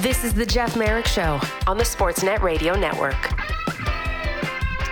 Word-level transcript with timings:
This 0.00 0.24
is 0.24 0.32
the 0.32 0.46
Jeff 0.46 0.78
Marek 0.78 1.04
Show 1.04 1.38
on 1.66 1.76
the 1.76 1.84
Sportsnet 1.84 2.40
Radio 2.40 2.74
Network. 2.74 3.38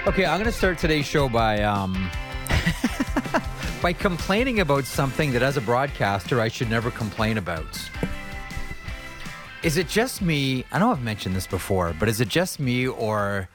Okay, 0.06 0.26
I'm 0.26 0.36
going 0.36 0.44
to 0.44 0.52
start 0.52 0.76
today's 0.76 1.06
show 1.06 1.30
by 1.30 1.62
um, 1.62 2.10
by 3.82 3.94
complaining 3.94 4.60
about 4.60 4.84
something 4.84 5.32
that, 5.32 5.42
as 5.42 5.56
a 5.56 5.62
broadcaster, 5.62 6.42
I 6.42 6.48
should 6.48 6.68
never 6.68 6.90
complain 6.90 7.38
about. 7.38 7.80
Is 9.62 9.78
it 9.78 9.88
just 9.88 10.20
me? 10.20 10.66
I 10.72 10.78
know 10.78 10.90
I've 10.90 11.02
mentioned 11.02 11.34
this 11.34 11.46
before, 11.46 11.94
but 11.98 12.10
is 12.10 12.20
it 12.20 12.28
just 12.28 12.60
me, 12.60 12.86
or 12.86 13.48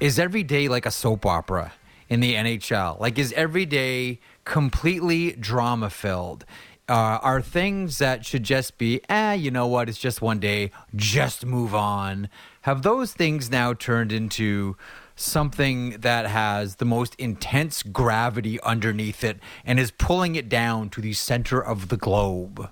is 0.00 0.18
every 0.18 0.42
day 0.42 0.68
like 0.68 0.84
a 0.84 0.90
soap 0.90 1.24
opera 1.24 1.72
in 2.10 2.20
the 2.20 2.34
NHL? 2.34 3.00
Like, 3.00 3.18
is 3.18 3.32
every 3.32 3.64
day 3.64 4.20
completely 4.44 5.32
drama 5.32 5.88
filled? 5.88 6.44
Uh, 6.88 7.18
are 7.22 7.42
things 7.42 7.98
that 7.98 8.24
should 8.24 8.42
just 8.42 8.78
be, 8.78 9.00
eh, 9.10 9.34
you 9.34 9.50
know 9.50 9.66
what, 9.66 9.90
it's 9.90 9.98
just 9.98 10.22
one 10.22 10.38
day, 10.38 10.70
just 10.96 11.44
move 11.44 11.74
on. 11.74 12.30
Have 12.62 12.82
those 12.82 13.12
things 13.12 13.50
now 13.50 13.74
turned 13.74 14.10
into 14.10 14.74
something 15.14 15.90
that 16.00 16.26
has 16.26 16.76
the 16.76 16.84
most 16.86 17.14
intense 17.16 17.82
gravity 17.82 18.58
underneath 18.62 19.22
it 19.22 19.38
and 19.66 19.78
is 19.78 19.90
pulling 19.90 20.34
it 20.34 20.48
down 20.48 20.88
to 20.88 21.02
the 21.02 21.12
center 21.12 21.60
of 21.60 21.88
the 21.88 21.98
globe? 21.98 22.70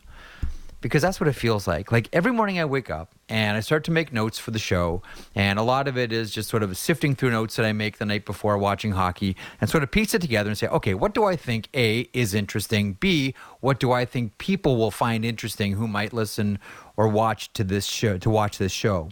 Because 0.80 1.02
that's 1.02 1.20
what 1.20 1.28
it 1.28 1.32
feels 1.32 1.66
like. 1.66 1.90
Like 1.90 2.08
every 2.12 2.32
morning 2.32 2.58
I 2.58 2.64
wake 2.64 2.90
up 2.90 3.14
and 3.28 3.56
I 3.56 3.60
start 3.60 3.84
to 3.84 3.90
make 3.90 4.12
notes 4.12 4.38
for 4.38 4.50
the 4.50 4.58
show, 4.58 5.02
and 5.34 5.58
a 5.58 5.62
lot 5.62 5.88
of 5.88 5.96
it 5.96 6.12
is 6.12 6.30
just 6.30 6.48
sort 6.48 6.62
of 6.62 6.76
sifting 6.76 7.14
through 7.14 7.30
notes 7.30 7.56
that 7.56 7.66
I 7.66 7.72
make 7.72 7.98
the 7.98 8.04
night 8.04 8.24
before 8.24 8.56
watching 8.58 8.92
hockey 8.92 9.36
and 9.60 9.68
sort 9.68 9.82
of 9.82 9.90
piece 9.90 10.14
it 10.14 10.22
together 10.22 10.48
and 10.50 10.58
say, 10.58 10.68
okay, 10.68 10.94
what 10.94 11.14
do 11.14 11.24
I 11.24 11.36
think 11.36 11.68
A 11.74 12.08
is 12.12 12.34
interesting? 12.34 12.94
B, 12.94 13.34
what 13.60 13.80
do 13.80 13.92
I 13.92 14.04
think 14.04 14.38
people 14.38 14.76
will 14.76 14.90
find 14.90 15.24
interesting 15.24 15.72
who 15.72 15.88
might 15.88 16.12
listen 16.12 16.58
or 16.96 17.08
watch 17.08 17.52
to 17.54 17.64
this 17.64 17.86
show 17.86 18.18
to 18.18 18.30
watch 18.30 18.58
this 18.58 18.72
show? 18.72 19.08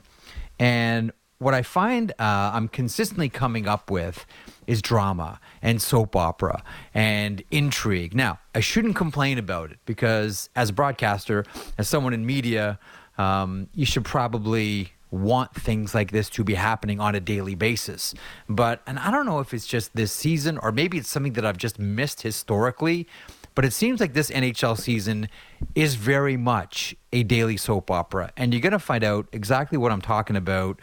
And 0.58 1.12
what 1.38 1.54
I 1.54 1.62
find 1.62 2.12
uh, 2.12 2.52
I'm 2.54 2.68
consistently 2.68 3.28
coming 3.28 3.68
up 3.68 3.90
with 3.90 4.24
is 4.66 4.82
drama 4.82 5.40
and 5.62 5.80
soap 5.80 6.16
opera 6.16 6.62
and 6.92 7.42
intrigue. 7.50 8.14
Now, 8.14 8.38
I 8.54 8.60
shouldn't 8.60 8.96
complain 8.96 9.38
about 9.38 9.70
it 9.70 9.78
because, 9.86 10.48
as 10.56 10.70
a 10.70 10.72
broadcaster, 10.72 11.44
as 11.78 11.88
someone 11.88 12.14
in 12.14 12.26
media, 12.26 12.78
um, 13.18 13.68
you 13.74 13.86
should 13.86 14.04
probably 14.04 14.92
want 15.10 15.54
things 15.54 15.94
like 15.94 16.10
this 16.10 16.28
to 16.28 16.42
be 16.42 16.54
happening 16.54 17.00
on 17.00 17.14
a 17.14 17.20
daily 17.20 17.54
basis. 17.54 18.14
But, 18.48 18.82
and 18.86 18.98
I 18.98 19.10
don't 19.10 19.26
know 19.26 19.38
if 19.38 19.54
it's 19.54 19.66
just 19.66 19.94
this 19.94 20.12
season 20.12 20.58
or 20.58 20.72
maybe 20.72 20.98
it's 20.98 21.08
something 21.08 21.34
that 21.34 21.46
I've 21.46 21.56
just 21.56 21.78
missed 21.78 22.22
historically, 22.22 23.06
but 23.54 23.64
it 23.64 23.72
seems 23.72 24.00
like 24.00 24.14
this 24.14 24.30
NHL 24.30 24.76
season 24.76 25.28
is 25.74 25.94
very 25.94 26.36
much 26.36 26.96
a 27.12 27.22
daily 27.22 27.56
soap 27.56 27.90
opera. 27.90 28.32
And 28.36 28.52
you're 28.52 28.60
going 28.60 28.72
to 28.72 28.80
find 28.80 29.04
out 29.04 29.28
exactly 29.32 29.78
what 29.78 29.92
I'm 29.92 30.02
talking 30.02 30.34
about 30.34 30.80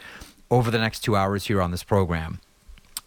over 0.50 0.70
the 0.70 0.78
next 0.78 1.00
two 1.00 1.14
hours 1.14 1.46
here 1.46 1.60
on 1.60 1.70
this 1.70 1.82
program. 1.82 2.40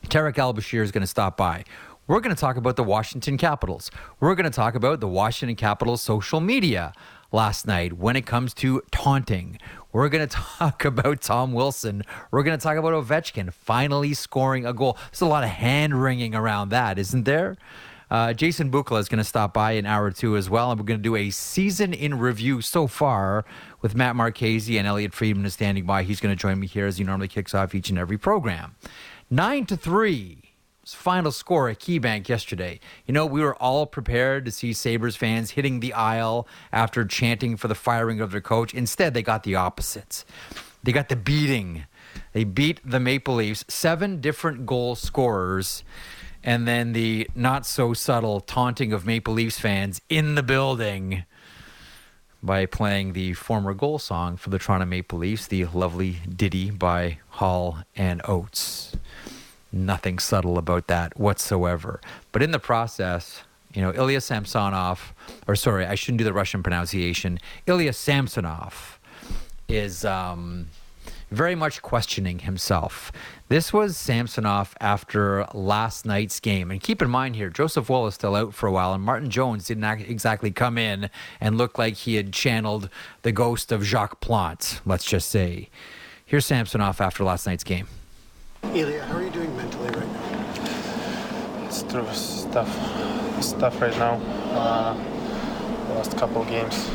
Tarik 0.09 0.37
El-Bashir 0.37 0.81
is 0.81 0.91
going 0.91 1.01
to 1.01 1.07
stop 1.07 1.37
by. 1.37 1.63
We're 2.07 2.19
going 2.19 2.35
to 2.35 2.39
talk 2.39 2.55
about 2.55 2.75
the 2.75 2.83
Washington 2.83 3.37
Capitals. 3.37 3.89
We're 4.19 4.35
going 4.35 4.49
to 4.49 4.55
talk 4.55 4.75
about 4.75 4.99
the 4.99 5.07
Washington 5.07 5.55
Capitals 5.55 6.01
social 6.01 6.39
media 6.39 6.93
last 7.31 7.65
night 7.65 7.93
when 7.93 8.15
it 8.15 8.25
comes 8.25 8.53
to 8.55 8.81
taunting. 8.91 9.57
We're 9.91 10.09
going 10.09 10.27
to 10.29 10.35
talk 10.35 10.85
about 10.85 11.21
Tom 11.21 11.53
Wilson. 11.53 12.03
We're 12.31 12.43
going 12.43 12.57
to 12.57 12.63
talk 12.63 12.77
about 12.77 12.93
Ovechkin 12.93 13.51
finally 13.51 14.13
scoring 14.13 14.65
a 14.65 14.73
goal. 14.73 14.97
There's 15.11 15.21
a 15.21 15.25
lot 15.25 15.43
of 15.43 15.49
hand 15.49 16.01
wringing 16.01 16.35
around 16.35 16.69
that, 16.69 16.99
isn't 16.99 17.23
there? 17.23 17.57
Uh, 18.11 18.33
Jason 18.33 18.69
Bukala 18.69 18.99
is 18.99 19.09
going 19.09 19.17
to 19.17 19.23
stop 19.23 19.53
by 19.53 19.71
in 19.71 19.85
hour 19.85 20.11
two 20.11 20.37
as 20.37 20.49
well, 20.49 20.69
and 20.69 20.79
we're 20.79 20.85
going 20.85 20.99
to 20.99 21.03
do 21.03 21.15
a 21.15 21.31
season 21.31 21.93
in 21.93 22.19
review 22.19 22.61
so 22.61 22.85
far 22.85 23.45
with 23.81 23.95
Matt 23.95 24.15
Marchese 24.15 24.77
and 24.77 24.87
Elliotte 24.87 25.13
Friedman 25.13 25.45
is 25.45 25.55
standing 25.55 25.85
by. 25.85 26.03
He's 26.03 26.19
going 26.19 26.35
to 26.35 26.39
join 26.39 26.59
me 26.59 26.67
here 26.67 26.85
as 26.85 26.97
he 26.97 27.03
normally 27.03 27.27
kicks 27.27 27.55
off 27.55 27.73
each 27.73 27.89
and 27.89 27.97
every 27.97 28.17
program. 28.17 28.75
Nine 29.29 29.65
to 29.65 29.75
three. 29.75 30.53
Final 30.85 31.31
score 31.31 31.67
at 31.67 31.79
KeyBank 31.79 32.29
yesterday. 32.29 32.79
You 33.07 33.13
know, 33.15 33.25
we 33.25 33.41
were 33.41 33.55
all 33.55 33.87
prepared 33.87 34.45
to 34.45 34.51
see 34.51 34.71
Sabres 34.71 35.15
fans 35.15 35.51
hitting 35.51 35.79
the 35.79 35.93
aisle 35.93 36.47
after 36.71 37.03
chanting 37.05 37.57
for 37.57 37.67
the 37.67 37.73
firing 37.73 38.21
of 38.21 38.29
their 38.29 38.39
coach. 38.39 38.71
Instead, 38.71 39.15
they 39.15 39.23
got 39.23 39.41
the 39.41 39.55
opposites. 39.55 40.25
They 40.83 40.91
got 40.91 41.09
the 41.09 41.15
beating. 41.15 41.85
They 42.33 42.43
beat 42.43 42.81
the 42.85 42.99
Maple 42.99 43.33
Leafs, 43.33 43.65
seven 43.67 44.21
different 44.21 44.67
goal 44.67 44.93
scorers, 44.93 45.83
and 46.43 46.67
then 46.67 46.93
the 46.93 47.27
not 47.33 47.65
so 47.65 47.95
subtle 47.95 48.41
taunting 48.41 48.93
of 48.93 49.07
Maple 49.07 49.33
Leafs 49.33 49.57
fans 49.57 50.01
in 50.07 50.35
the 50.35 50.43
building 50.43 51.23
by 52.43 52.67
playing 52.67 53.13
the 53.13 53.33
former 53.33 53.73
goal 53.73 53.97
song 53.97 54.37
for 54.37 54.51
the 54.51 54.59
Toronto 54.59 54.85
Maple 54.85 55.17
Leafs, 55.17 55.47
the 55.47 55.65
lovely 55.65 56.17
ditty 56.29 56.69
by 56.69 57.17
Hall 57.29 57.79
and 57.95 58.21
Oates 58.25 58.95
nothing 59.75 60.19
subtle 60.19 60.57
about 60.57 60.87
that 60.87 61.19
whatsoever. 61.19 62.01
But 62.31 62.41
in 62.41 62.51
the 62.51 62.59
process, 62.59 63.43
you 63.73 63.81
know, 63.81 63.93
Ilya 63.93 64.21
Samsonov, 64.21 65.13
or 65.47 65.55
sorry, 65.55 65.85
I 65.85 65.95
shouldn't 65.95 66.19
do 66.19 66.23
the 66.23 66.33
Russian 66.33 66.63
pronunciation. 66.63 67.39
Ilya 67.67 67.93
Samsonov 67.93 68.99
is 69.67 70.05
um, 70.05 70.67
very 71.29 71.55
much 71.55 71.81
questioning 71.81 72.39
himself. 72.39 73.11
This 73.49 73.73
was 73.73 73.97
Samsonov 73.97 74.75
after 74.79 75.45
last 75.53 76.05
night's 76.05 76.39
game. 76.39 76.71
And 76.71 76.81
keep 76.81 77.01
in 77.01 77.09
mind 77.09 77.35
here, 77.35 77.49
Joseph 77.49 77.89
Woll 77.89 78.07
is 78.07 78.15
still 78.15 78.35
out 78.35 78.53
for 78.53 78.67
a 78.67 78.71
while, 78.71 78.93
and 78.93 79.03
Martin 79.03 79.29
Jones 79.29 79.65
didn't 79.65 79.83
exactly 79.83 80.51
come 80.51 80.77
in 80.77 81.09
and 81.41 81.57
look 81.57 81.77
like 81.77 81.95
he 81.95 82.15
had 82.15 82.31
channeled 82.31 82.89
the 83.23 83.31
ghost 83.31 83.71
of 83.71 83.83
Jacques 83.83 84.21
Plante, 84.21 84.79
let's 84.85 85.05
just 85.05 85.29
say. 85.29 85.69
Here's 86.25 86.45
Samsonov 86.45 87.01
after 87.01 87.23
last 87.23 87.45
night's 87.45 87.63
game. 87.63 87.87
Ilya, 88.73 89.03
how 89.03 89.17
are 89.17 89.23
you 89.23 89.29
doing 89.29 89.55
mentally 89.55 89.89
right 89.89 90.13
now? 90.13 91.65
It's 91.65 91.83
true. 91.83 92.05
It's 92.09 92.45
tough. 92.45 92.73
It's 93.37 93.53
tough 93.53 93.81
right 93.81 93.97
now. 93.97 94.15
Uh, 94.51 94.95
last 95.95 96.17
couple 96.17 96.43
games. 96.45 96.89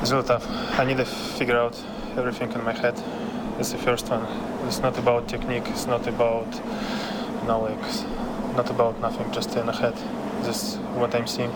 It's 0.00 0.10
really 0.10 0.26
tough. 0.26 0.46
I 0.78 0.84
need 0.84 0.96
to 0.98 1.04
figure 1.04 1.56
out 1.58 1.78
everything 2.16 2.52
in 2.52 2.64
my 2.64 2.72
head. 2.72 2.94
It's 3.58 3.72
the 3.72 3.78
first 3.78 4.08
one. 4.08 4.24
It's 4.66 4.80
not 4.80 4.98
about 4.98 5.28
technique. 5.28 5.64
It's 5.68 5.86
not 5.86 6.06
about, 6.06 6.52
you 6.54 7.48
know, 7.48 7.60
like, 7.60 8.56
not 8.56 8.70
about 8.70 9.00
nothing. 9.00 9.30
Just 9.32 9.54
in 9.56 9.66
the 9.66 9.72
head. 9.72 9.94
This 10.42 10.74
is 10.74 10.76
what 10.96 11.14
I'm 11.14 11.26
seeing. 11.26 11.52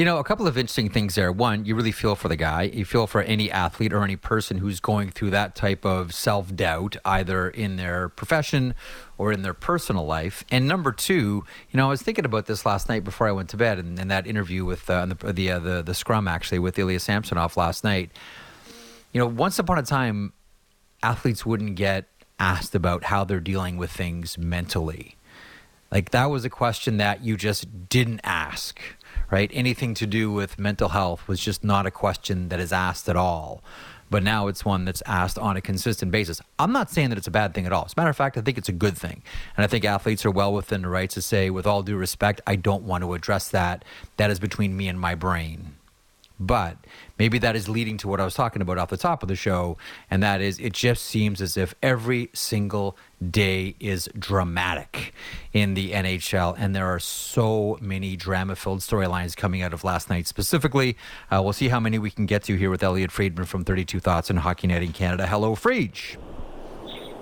You 0.00 0.06
know, 0.06 0.16
a 0.16 0.24
couple 0.24 0.46
of 0.46 0.56
interesting 0.56 0.88
things 0.88 1.14
there. 1.14 1.30
One, 1.30 1.66
you 1.66 1.74
really 1.74 1.92
feel 1.92 2.14
for 2.14 2.28
the 2.28 2.36
guy. 2.36 2.62
You 2.62 2.86
feel 2.86 3.06
for 3.06 3.20
any 3.20 3.50
athlete 3.50 3.92
or 3.92 4.02
any 4.02 4.16
person 4.16 4.56
who's 4.56 4.80
going 4.80 5.10
through 5.10 5.28
that 5.32 5.54
type 5.54 5.84
of 5.84 6.14
self 6.14 6.56
doubt, 6.56 6.96
either 7.04 7.50
in 7.50 7.76
their 7.76 8.08
profession 8.08 8.74
or 9.18 9.30
in 9.30 9.42
their 9.42 9.52
personal 9.52 10.06
life. 10.06 10.42
And 10.50 10.66
number 10.66 10.90
two, 10.90 11.44
you 11.70 11.76
know, 11.76 11.84
I 11.84 11.90
was 11.90 12.00
thinking 12.00 12.24
about 12.24 12.46
this 12.46 12.64
last 12.64 12.88
night 12.88 13.04
before 13.04 13.28
I 13.28 13.32
went 13.32 13.50
to 13.50 13.58
bed, 13.58 13.78
and, 13.78 13.98
and 13.98 14.10
that 14.10 14.26
interview 14.26 14.64
with 14.64 14.88
uh, 14.88 15.04
the 15.04 15.34
the, 15.34 15.50
uh, 15.50 15.58
the 15.58 15.82
the 15.82 15.94
scrum 15.94 16.26
actually 16.26 16.60
with 16.60 16.78
Ilya 16.78 17.00
Samsonov 17.00 17.58
last 17.58 17.84
night. 17.84 18.10
You 19.12 19.18
know, 19.18 19.26
once 19.26 19.58
upon 19.58 19.76
a 19.76 19.82
time, 19.82 20.32
athletes 21.02 21.44
wouldn't 21.44 21.74
get 21.74 22.06
asked 22.38 22.74
about 22.74 23.04
how 23.04 23.24
they're 23.24 23.38
dealing 23.38 23.76
with 23.76 23.90
things 23.90 24.38
mentally. 24.38 25.16
Like 25.90 26.10
that 26.10 26.26
was 26.26 26.44
a 26.44 26.50
question 26.50 26.98
that 26.98 27.24
you 27.24 27.36
just 27.36 27.88
didn't 27.88 28.20
ask 28.22 28.80
right? 29.30 29.50
Anything 29.52 29.94
to 29.94 30.06
do 30.06 30.32
with 30.32 30.58
mental 30.58 30.90
health 30.90 31.26
was 31.28 31.40
just 31.40 31.64
not 31.64 31.86
a 31.86 31.90
question 31.90 32.48
that 32.48 32.60
is 32.60 32.72
asked 32.72 33.08
at 33.08 33.16
all. 33.16 33.62
But 34.10 34.24
now 34.24 34.48
it's 34.48 34.64
one 34.64 34.84
that's 34.84 35.02
asked 35.06 35.38
on 35.38 35.56
a 35.56 35.60
consistent 35.60 36.10
basis. 36.10 36.40
I'm 36.58 36.72
not 36.72 36.90
saying 36.90 37.10
that 37.10 37.18
it's 37.18 37.28
a 37.28 37.32
bad 37.32 37.54
thing 37.54 37.64
at 37.64 37.72
all. 37.72 37.84
As 37.84 37.92
a 37.92 38.00
matter 38.00 38.10
of 38.10 38.16
fact, 38.16 38.36
I 38.36 38.40
think 38.40 38.58
it's 38.58 38.68
a 38.68 38.72
good 38.72 38.98
thing. 38.98 39.22
And 39.56 39.62
I 39.62 39.68
think 39.68 39.84
athletes 39.84 40.26
are 40.26 40.32
well 40.32 40.52
within 40.52 40.82
the 40.82 40.88
rights 40.88 41.14
to 41.14 41.22
say, 41.22 41.48
with 41.48 41.64
all 41.64 41.84
due 41.84 41.96
respect, 41.96 42.40
I 42.44 42.56
don't 42.56 42.82
want 42.82 43.04
to 43.04 43.14
address 43.14 43.48
that. 43.50 43.84
That 44.16 44.30
is 44.30 44.40
between 44.40 44.76
me 44.76 44.88
and 44.88 44.98
my 44.98 45.14
brain. 45.14 45.76
But 46.40 46.78
maybe 47.18 47.38
that 47.38 47.54
is 47.54 47.68
leading 47.68 47.98
to 47.98 48.08
what 48.08 48.18
I 48.18 48.24
was 48.24 48.32
talking 48.32 48.62
about 48.62 48.78
off 48.78 48.88
the 48.88 48.96
top 48.96 49.22
of 49.22 49.28
the 49.28 49.36
show, 49.36 49.76
and 50.10 50.22
that 50.22 50.40
is 50.40 50.58
it 50.58 50.72
just 50.72 51.04
seems 51.04 51.42
as 51.42 51.58
if 51.58 51.74
every 51.82 52.30
single 52.32 52.96
day 53.30 53.76
is 53.78 54.08
dramatic 54.18 55.12
in 55.52 55.74
the 55.74 55.92
NHL, 55.92 56.56
and 56.58 56.74
there 56.74 56.86
are 56.86 56.98
so 56.98 57.76
many 57.82 58.16
drama 58.16 58.56
filled 58.56 58.80
storylines 58.80 59.36
coming 59.36 59.60
out 59.60 59.74
of 59.74 59.84
last 59.84 60.08
night 60.08 60.26
specifically. 60.26 60.96
Uh, 61.30 61.42
we'll 61.42 61.52
see 61.52 61.68
how 61.68 61.78
many 61.78 61.98
we 61.98 62.10
can 62.10 62.24
get 62.24 62.42
to 62.44 62.56
here 62.56 62.70
with 62.70 62.82
Elliotte 62.82 63.12
Friedman 63.12 63.44
from 63.44 63.62
32 63.62 64.00
Thoughts 64.00 64.30
and 64.30 64.38
Hockey 64.38 64.70
in 64.70 64.92
Canada. 64.92 65.26
Hello, 65.26 65.54
Friedge. 65.54 66.16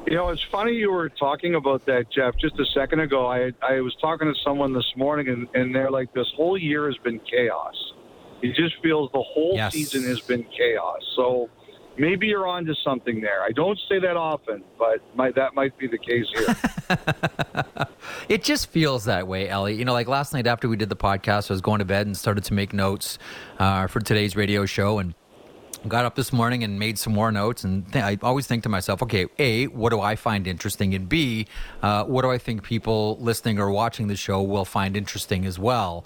You 0.06 0.14
know, 0.14 0.29
it's 0.31 0.44
funny 0.50 0.73
you 0.73 0.91
were 0.91 1.09
talking 1.11 1.55
about 1.55 1.85
that, 1.87 2.11
Jeff. 2.11 2.35
Just 2.38 2.59
a 2.59 2.64
second 2.73 3.00
ago, 3.00 3.26
I 3.26 3.53
I 3.61 3.81
was 3.81 3.94
talking 4.00 4.32
to 4.32 4.41
someone 4.43 4.73
this 4.73 4.91
morning, 4.97 5.29
and, 5.29 5.49
and 5.55 5.75
they're 5.75 5.91
like, 5.91 6.14
"This 6.14 6.29
whole 6.35 6.56
year 6.56 6.87
has 6.87 6.97
been 6.99 7.21
chaos." 7.21 7.88
It 8.43 8.55
just 8.55 8.81
feels 8.82 9.11
the 9.12 9.23
whole 9.23 9.55
yes. 9.55 9.73
season 9.73 10.05
has 10.05 10.20
been 10.20 10.44
chaos. 10.44 11.00
So 11.17 11.50
maybe 11.99 12.29
you're 12.29 12.46
onto 12.46 12.75
something 12.85 13.20
there. 13.20 13.43
I 13.43 13.50
don't 13.50 13.79
say 13.88 13.99
that 13.99 14.17
often, 14.17 14.62
but 14.79 15.00
my, 15.14 15.31
that 15.32 15.55
might 15.55 15.76
be 15.79 15.88
the 15.88 15.99
case 15.99 16.26
here. 16.35 17.88
it 18.29 18.43
just 18.44 18.69
feels 18.69 19.05
that 19.05 19.26
way, 19.26 19.49
Ellie. 19.49 19.75
You 19.75 19.85
know, 19.85 19.93
like 19.93 20.08
last 20.08 20.32
night 20.32 20.46
after 20.46 20.69
we 20.69 20.76
did 20.76 20.88
the 20.88 20.96
podcast, 20.96 21.50
I 21.50 21.55
was 21.55 21.61
going 21.61 21.81
to 21.81 21.85
bed 21.85 22.06
and 22.06 22.17
started 22.17 22.44
to 22.44 22.55
make 22.55 22.73
notes 22.73 23.19
uh, 23.58 23.87
for 23.88 24.00
today's 24.00 24.37
radio 24.37 24.64
show, 24.64 24.99
and 24.99 25.14
got 25.87 26.05
up 26.05 26.17
this 26.17 26.33
morning 26.33 26.65
and 26.65 26.79
made 26.79 26.99
some 26.99 27.13
more 27.13 27.31
notes 27.31 27.63
and 27.63 27.91
th- 27.93 28.05
i 28.05 28.19
always 28.23 28.47
think 28.47 28.63
to 28.65 28.69
myself 28.69 29.01
okay 29.03 29.27
a 29.39 29.67
what 29.69 29.91
do 29.91 30.01
i 30.01 30.17
find 30.17 30.47
interesting? 30.47 30.95
And 30.95 31.09
b 31.09 31.47
uh, 31.83 32.05
what 32.05 32.23
do 32.23 32.31
i 32.31 32.39
think 32.39 32.63
people 32.63 33.17
listening 33.21 33.61
or 33.61 33.71
watching 33.71 34.09
the 34.09 34.17
show 34.17 34.43
will 34.43 34.65
find 34.65 34.97
interesting 34.97 35.45
as 35.47 35.59
well? 35.59 36.05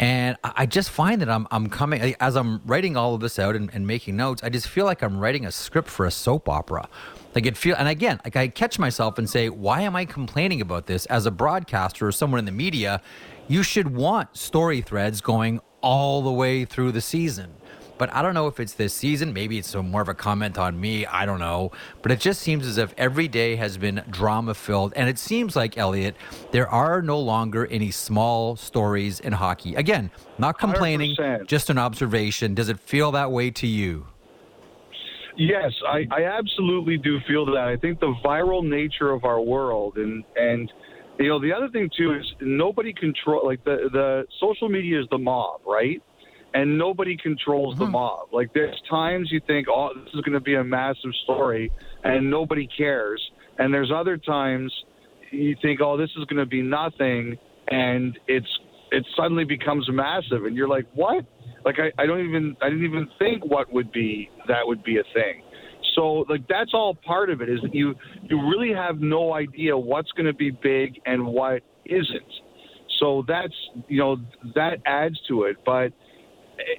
And 0.00 0.36
i 0.42 0.66
just 0.66 0.90
find 0.90 1.20
that 1.20 1.28
i'm, 1.28 1.46
I'm 1.50 1.68
coming 1.68 2.16
as 2.18 2.36
i'm 2.36 2.60
writing 2.66 2.96
all 2.96 3.14
of 3.14 3.20
this 3.20 3.38
out 3.38 3.54
and, 3.54 3.72
and 3.72 3.86
making 3.86 4.16
notes 4.16 4.42
i 4.42 4.48
just 4.48 4.66
feel 4.66 4.86
like 4.86 5.02
i'm 5.02 5.18
writing 5.18 5.46
a 5.46 5.52
script 5.52 5.88
for 5.88 6.06
a 6.06 6.10
soap 6.10 6.48
opera. 6.48 6.88
Like 7.34 7.46
it 7.46 7.56
feel 7.56 7.76
and 7.78 7.88
again 7.88 8.20
like 8.24 8.36
i 8.36 8.48
catch 8.48 8.78
myself 8.78 9.18
and 9.18 9.30
say 9.30 9.48
why 9.48 9.82
am 9.82 9.94
i 9.94 10.04
complaining 10.04 10.60
about 10.60 10.86
this? 10.86 11.06
As 11.06 11.26
a 11.26 11.30
broadcaster 11.30 12.08
or 12.08 12.12
someone 12.12 12.40
in 12.40 12.44
the 12.44 12.52
media 12.52 13.00
you 13.46 13.62
should 13.62 13.94
want 13.94 14.36
story 14.36 14.80
threads 14.80 15.20
going 15.20 15.60
all 15.80 16.22
the 16.22 16.32
way 16.32 16.64
through 16.64 16.92
the 16.92 17.00
season 17.00 17.54
but 18.02 18.12
I 18.12 18.20
don't 18.20 18.34
know 18.34 18.48
if 18.48 18.58
it's 18.58 18.72
this 18.72 18.92
season. 18.92 19.32
Maybe 19.32 19.58
it's 19.58 19.76
more 19.76 20.02
of 20.02 20.08
a 20.08 20.14
comment 20.14 20.58
on 20.58 20.80
me. 20.80 21.06
I 21.06 21.24
don't 21.24 21.38
know. 21.38 21.70
But 22.02 22.10
it 22.10 22.18
just 22.18 22.42
seems 22.42 22.66
as 22.66 22.76
if 22.76 22.92
every 22.98 23.28
day 23.28 23.54
has 23.54 23.76
been 23.76 24.02
drama 24.10 24.54
filled. 24.54 24.92
And 24.96 25.08
it 25.08 25.20
seems 25.20 25.54
like, 25.54 25.78
Elliotte, 25.78 26.16
there 26.50 26.68
are 26.68 27.00
no 27.00 27.20
longer 27.20 27.64
any 27.68 27.92
small 27.92 28.56
stories 28.56 29.20
in 29.20 29.34
hockey. 29.34 29.76
Again, 29.76 30.10
not 30.36 30.58
complaining, 30.58 31.14
100%. 31.14 31.46
just 31.46 31.70
an 31.70 31.78
observation. 31.78 32.56
Does 32.56 32.68
it 32.68 32.80
feel 32.80 33.12
that 33.12 33.30
way 33.30 33.52
to 33.52 33.68
you? 33.68 34.08
Yes, 35.36 35.70
I, 35.86 36.04
I 36.10 36.24
absolutely 36.24 36.98
do 36.98 37.20
feel 37.28 37.46
that. 37.46 37.68
I 37.68 37.76
think 37.76 38.00
the 38.00 38.16
viral 38.24 38.68
nature 38.68 39.12
of 39.12 39.24
our 39.24 39.40
world 39.40 39.96
and 39.96 40.24
and 40.34 40.72
you 41.20 41.28
know 41.28 41.40
the 41.40 41.52
other 41.52 41.68
thing 41.68 41.88
too 41.96 42.14
is 42.14 42.34
nobody 42.40 42.92
control 42.92 43.46
like 43.46 43.62
the 43.62 43.88
the 43.92 44.24
social 44.40 44.68
media 44.68 45.00
is 45.00 45.06
the 45.12 45.18
mob, 45.18 45.60
right? 45.64 46.02
And 46.54 46.78
nobody 46.78 47.16
controls 47.16 47.74
mm-hmm. 47.74 47.84
the 47.84 47.90
mob. 47.90 48.28
Like 48.32 48.52
there's 48.54 48.80
times 48.88 49.28
you 49.30 49.40
think, 49.46 49.68
oh, 49.68 49.90
this 49.94 50.12
is 50.14 50.20
going 50.20 50.34
to 50.34 50.40
be 50.40 50.54
a 50.54 50.64
massive 50.64 51.12
story, 51.24 51.72
and 52.04 52.30
nobody 52.30 52.68
cares. 52.76 53.22
And 53.58 53.72
there's 53.72 53.92
other 53.94 54.16
times 54.16 54.72
you 55.30 55.56
think, 55.62 55.80
oh, 55.80 55.96
this 55.96 56.10
is 56.16 56.24
going 56.24 56.40
to 56.40 56.46
be 56.46 56.62
nothing, 56.62 57.36
and 57.68 58.18
it's 58.26 58.46
it 58.90 59.06
suddenly 59.16 59.44
becomes 59.44 59.88
massive, 59.90 60.44
and 60.44 60.54
you're 60.54 60.68
like, 60.68 60.86
what? 60.94 61.24
Like 61.64 61.76
I, 61.78 62.02
I 62.02 62.06
don't 62.06 62.26
even 62.26 62.56
I 62.60 62.68
didn't 62.68 62.84
even 62.84 63.08
think 63.18 63.44
what 63.44 63.72
would 63.72 63.92
be 63.92 64.30
that 64.48 64.60
would 64.64 64.82
be 64.84 64.98
a 64.98 65.04
thing. 65.14 65.42
So 65.94 66.24
like 66.28 66.46
that's 66.48 66.72
all 66.74 66.94
part 66.94 67.30
of 67.30 67.40
it 67.40 67.48
is 67.48 67.60
that 67.62 67.74
you 67.74 67.94
you 68.22 68.40
really 68.48 68.72
have 68.74 69.00
no 69.00 69.32
idea 69.34 69.76
what's 69.76 70.10
going 70.12 70.26
to 70.26 70.34
be 70.34 70.50
big 70.50 71.00
and 71.06 71.26
what 71.26 71.62
isn't. 71.86 72.32
So 72.98 73.24
that's 73.26 73.54
you 73.88 73.98
know 73.98 74.16
that 74.54 74.78
adds 74.86 75.18
to 75.28 75.44
it, 75.44 75.56
but 75.64 75.92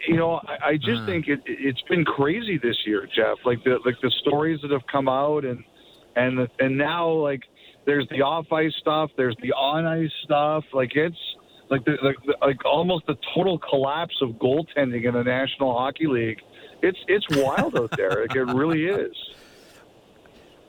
you 0.07 0.15
know, 0.15 0.41
I, 0.47 0.69
I 0.69 0.77
just 0.77 1.01
uh. 1.01 1.05
think 1.05 1.27
it, 1.27 1.41
it's 1.45 1.81
been 1.83 2.05
crazy 2.05 2.57
this 2.57 2.77
year, 2.85 3.07
Jeff. 3.13 3.37
Like 3.45 3.63
the 3.63 3.79
like 3.85 3.95
the 4.01 4.11
stories 4.21 4.59
that 4.61 4.71
have 4.71 4.85
come 4.91 5.07
out, 5.07 5.45
and 5.45 5.63
and 6.15 6.37
the, 6.37 6.47
and 6.59 6.77
now 6.77 7.09
like 7.09 7.41
there's 7.85 8.07
the 8.09 8.21
off 8.21 8.51
ice 8.51 8.73
stuff, 8.79 9.11
there's 9.17 9.35
the 9.41 9.53
on 9.53 9.85
ice 9.85 10.11
stuff. 10.23 10.63
Like 10.73 10.95
it's 10.95 11.17
like 11.69 11.85
the, 11.85 11.97
like, 12.01 12.17
like 12.41 12.65
almost 12.65 13.05
the 13.07 13.17
total 13.33 13.59
collapse 13.59 14.15
of 14.21 14.31
goaltending 14.31 15.05
in 15.07 15.13
the 15.13 15.23
National 15.23 15.77
Hockey 15.77 16.07
League. 16.07 16.41
It's 16.81 16.99
it's 17.07 17.25
wild 17.31 17.77
out 17.77 17.91
there. 17.97 18.21
Like 18.21 18.35
it 18.35 18.43
really 18.45 18.85
is. 18.85 19.15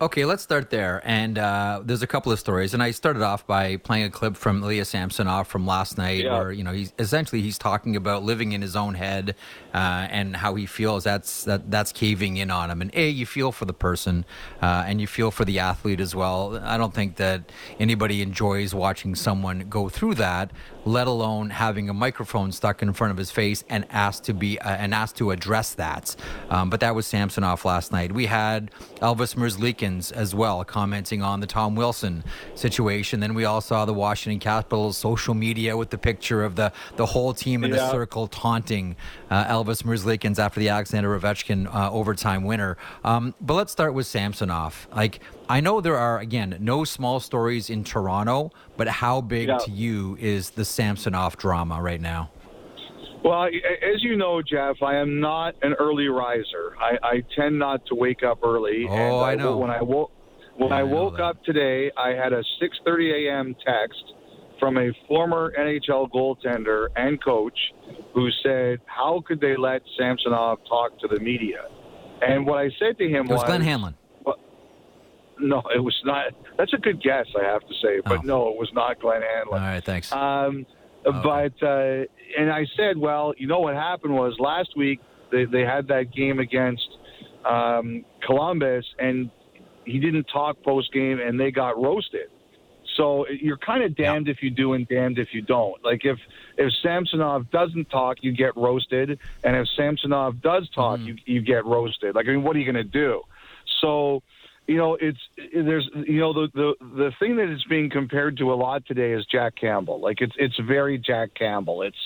Okay, 0.04 0.26
let's 0.26 0.42
start 0.42 0.68
there. 0.68 1.00
And 1.02 1.38
uh, 1.38 1.80
there's 1.82 2.02
a 2.02 2.06
couple 2.06 2.30
of 2.30 2.38
stories, 2.38 2.74
and 2.74 2.82
I 2.82 2.90
started 2.90 3.22
off 3.22 3.46
by 3.46 3.78
playing 3.78 4.04
a 4.04 4.10
clip 4.10 4.36
from 4.36 4.62
Ilya 4.62 4.84
Samsonov 4.84 5.48
from 5.48 5.66
last 5.66 5.96
night, 5.96 6.24
yeah. 6.24 6.38
where 6.38 6.52
you 6.52 6.62
know 6.62 6.72
he's 6.72 6.92
essentially 6.98 7.40
he's 7.40 7.56
talking 7.56 7.96
about 7.96 8.22
living 8.22 8.52
in 8.52 8.60
his 8.60 8.76
own 8.76 8.96
head 8.96 9.34
uh, 9.72 10.06
and 10.10 10.36
how 10.36 10.56
he 10.56 10.66
feels 10.66 11.04
that's 11.04 11.44
that 11.44 11.70
that's 11.70 11.90
caving 11.90 12.36
in 12.36 12.50
on 12.50 12.70
him. 12.70 12.82
And 12.82 12.90
a, 12.94 13.08
you 13.08 13.24
feel 13.24 13.50
for 13.50 13.64
the 13.64 13.72
person, 13.72 14.26
uh, 14.60 14.84
and 14.86 15.00
you 15.00 15.06
feel 15.06 15.30
for 15.30 15.46
the 15.46 15.58
athlete 15.58 16.00
as 16.00 16.14
well. 16.14 16.60
I 16.62 16.76
don't 16.76 16.92
think 16.92 17.16
that 17.16 17.50
anybody 17.80 18.20
enjoys 18.20 18.74
watching 18.74 19.14
someone 19.14 19.60
go 19.70 19.88
through 19.88 20.16
that, 20.16 20.50
let 20.84 21.06
alone 21.06 21.48
having 21.48 21.88
a 21.88 21.94
microphone 21.94 22.52
stuck 22.52 22.82
in 22.82 22.92
front 22.92 23.10
of 23.10 23.16
his 23.16 23.30
face 23.30 23.64
and 23.70 23.86
asked 23.88 24.24
to 24.24 24.34
be 24.34 24.58
uh, 24.58 24.68
and 24.68 24.92
asked 24.92 25.16
to 25.16 25.30
address 25.30 25.72
that. 25.72 26.14
Um, 26.50 26.68
but 26.68 26.80
that 26.80 26.94
was 26.94 27.06
Samsonov 27.06 27.64
last 27.64 27.90
night. 27.90 28.12
We 28.12 28.26
had 28.26 28.70
Elvis 29.00 29.34
As 29.94 30.34
well, 30.34 30.64
commenting 30.64 31.22
on 31.22 31.40
the 31.40 31.46
Tom 31.46 31.76
Wilson 31.76 32.24
situation. 32.54 33.20
Then 33.20 33.34
we 33.34 33.44
all 33.44 33.60
saw 33.60 33.84
the 33.84 33.94
Washington 33.94 34.40
Capitals 34.40 34.96
social 34.96 35.34
media 35.34 35.76
with 35.76 35.90
the 35.90 35.98
picture 35.98 36.44
of 36.44 36.56
the, 36.56 36.72
the 36.96 37.06
whole 37.06 37.32
team 37.32 37.64
in 37.64 37.72
yeah. 37.72 37.88
a 37.88 37.90
circle 37.90 38.26
taunting 38.26 38.96
uh, 39.30 39.44
Elvis 39.44 39.82
Merzlikins 39.82 40.38
after 40.38 40.60
the 40.60 40.68
Alexander 40.68 41.18
Ovechkin 41.18 41.72
uh, 41.74 41.90
overtime 41.92 42.44
winner. 42.44 42.76
Um, 43.04 43.34
but 43.40 43.54
let's 43.54 43.72
start 43.72 43.94
with 43.94 44.06
Samsonov. 44.06 44.88
Like, 44.94 45.20
I 45.48 45.60
know 45.60 45.80
there 45.80 45.96
are, 45.96 46.18
again, 46.18 46.56
no 46.60 46.84
small 46.84 47.20
stories 47.20 47.70
in 47.70 47.84
Toronto, 47.84 48.50
but 48.76 48.88
how 48.88 49.20
big 49.20 49.48
yeah. 49.48 49.58
to 49.58 49.70
you 49.70 50.16
is 50.20 50.50
the 50.50 50.64
Samsonov 50.64 51.36
drama 51.36 51.80
right 51.80 52.00
now? 52.00 52.30
Well, 53.24 53.44
as 53.44 54.02
you 54.02 54.16
know, 54.16 54.42
Jeff, 54.42 54.82
I 54.82 54.96
am 54.96 55.18
not 55.18 55.54
an 55.62 55.72
early 55.80 56.08
riser. 56.08 56.76
I, 56.78 56.98
I 57.02 57.22
tend 57.34 57.58
not 57.58 57.84
to 57.86 57.94
wake 57.94 58.22
up 58.22 58.40
early. 58.44 58.86
Oh, 58.86 58.92
and 58.92 59.14
I, 59.16 59.32
I 59.32 59.34
know. 59.34 59.56
When 59.56 59.70
I 59.70 59.80
woke 59.80 60.10
when 60.56 60.72
I, 60.72 60.80
I 60.80 60.82
woke 60.82 61.18
up 61.18 61.42
today, 61.42 61.90
I 61.96 62.10
had 62.10 62.34
a 62.34 62.42
6:30 62.62 63.26
a.m. 63.26 63.56
text 63.66 64.02
from 64.60 64.76
a 64.76 64.92
former 65.08 65.54
NHL 65.58 66.10
goaltender 66.10 66.88
and 66.96 67.22
coach 67.24 67.58
who 68.12 68.28
said, 68.42 68.80
"How 68.84 69.22
could 69.26 69.40
they 69.40 69.56
let 69.56 69.80
Samsonov 69.98 70.58
talk 70.68 70.98
to 71.00 71.08
the 71.08 71.18
media?" 71.18 71.64
And 72.20 72.46
what 72.46 72.58
I 72.58 72.70
said 72.78 72.98
to 72.98 73.04
him 73.04 73.24
it 73.26 73.32
was, 73.32 73.40
was 73.40 73.44
Glenn 73.44 73.62
Hanlon. 73.62 73.94
Well, 74.24 74.36
no, 75.40 75.62
it 75.74 75.80
was 75.80 75.98
not. 76.04 76.26
That's 76.58 76.74
a 76.74 76.78
good 76.78 77.02
guess, 77.02 77.26
I 77.40 77.44
have 77.44 77.62
to 77.62 77.74
say, 77.82 78.00
but 78.04 78.18
oh. 78.18 78.22
no, 78.22 78.48
it 78.50 78.58
was 78.58 78.70
not 78.74 79.00
Glenn 79.00 79.22
Hanlon. 79.22 79.62
All 79.62 79.66
right, 79.66 79.82
thanks. 79.82 80.12
Um, 80.12 80.66
okay. 81.06 81.50
But 81.58 81.66
uh, 81.66 82.04
and 82.38 82.50
I 82.50 82.66
said, 82.76 82.96
well, 82.96 83.34
you 83.36 83.46
know 83.46 83.60
what 83.60 83.74
happened 83.74 84.14
was 84.14 84.34
last 84.38 84.76
week 84.76 85.00
they, 85.30 85.44
they 85.44 85.62
had 85.62 85.88
that 85.88 86.12
game 86.12 86.38
against 86.38 86.88
um, 87.44 88.04
Columbus, 88.24 88.84
and 88.98 89.30
he 89.84 89.98
didn't 89.98 90.24
talk 90.24 90.62
post 90.62 90.92
game, 90.92 91.20
and 91.20 91.38
they 91.38 91.50
got 91.50 91.80
roasted. 91.80 92.30
So 92.96 93.26
you're 93.28 93.58
kind 93.58 93.82
of 93.82 93.96
damned 93.96 94.28
if 94.28 94.42
you 94.42 94.50
do 94.50 94.74
and 94.74 94.86
damned 94.86 95.18
if 95.18 95.28
you 95.32 95.42
don't. 95.42 95.82
Like 95.84 96.04
if 96.04 96.18
if 96.56 96.72
Samsonov 96.82 97.50
doesn't 97.50 97.90
talk, 97.90 98.18
you 98.20 98.32
get 98.32 98.56
roasted, 98.56 99.18
and 99.42 99.56
if 99.56 99.66
Samsonov 99.76 100.40
does 100.40 100.68
talk, 100.70 101.00
mm. 101.00 101.06
you 101.06 101.16
you 101.24 101.40
get 101.42 101.64
roasted. 101.64 102.14
Like 102.14 102.26
I 102.26 102.30
mean, 102.30 102.44
what 102.44 102.54
are 102.56 102.60
you 102.60 102.70
going 102.70 102.84
to 102.84 102.84
do? 102.84 103.22
So 103.80 104.22
you 104.66 104.76
know, 104.76 104.96
it's 104.98 105.18
there's 105.52 105.88
you 106.06 106.20
know 106.20 106.32
the 106.32 106.48
the 106.54 106.74
the 106.80 107.12
thing 107.18 107.36
that 107.36 107.52
is 107.52 107.62
being 107.68 107.90
compared 107.90 108.38
to 108.38 108.52
a 108.52 108.54
lot 108.54 108.86
today 108.86 109.12
is 109.12 109.26
Jack 109.26 109.54
Campbell. 109.60 110.00
Like 110.00 110.20
it's 110.20 110.34
it's 110.38 110.58
very 110.58 110.98
Jack 110.98 111.34
Campbell. 111.34 111.82
It's 111.82 111.96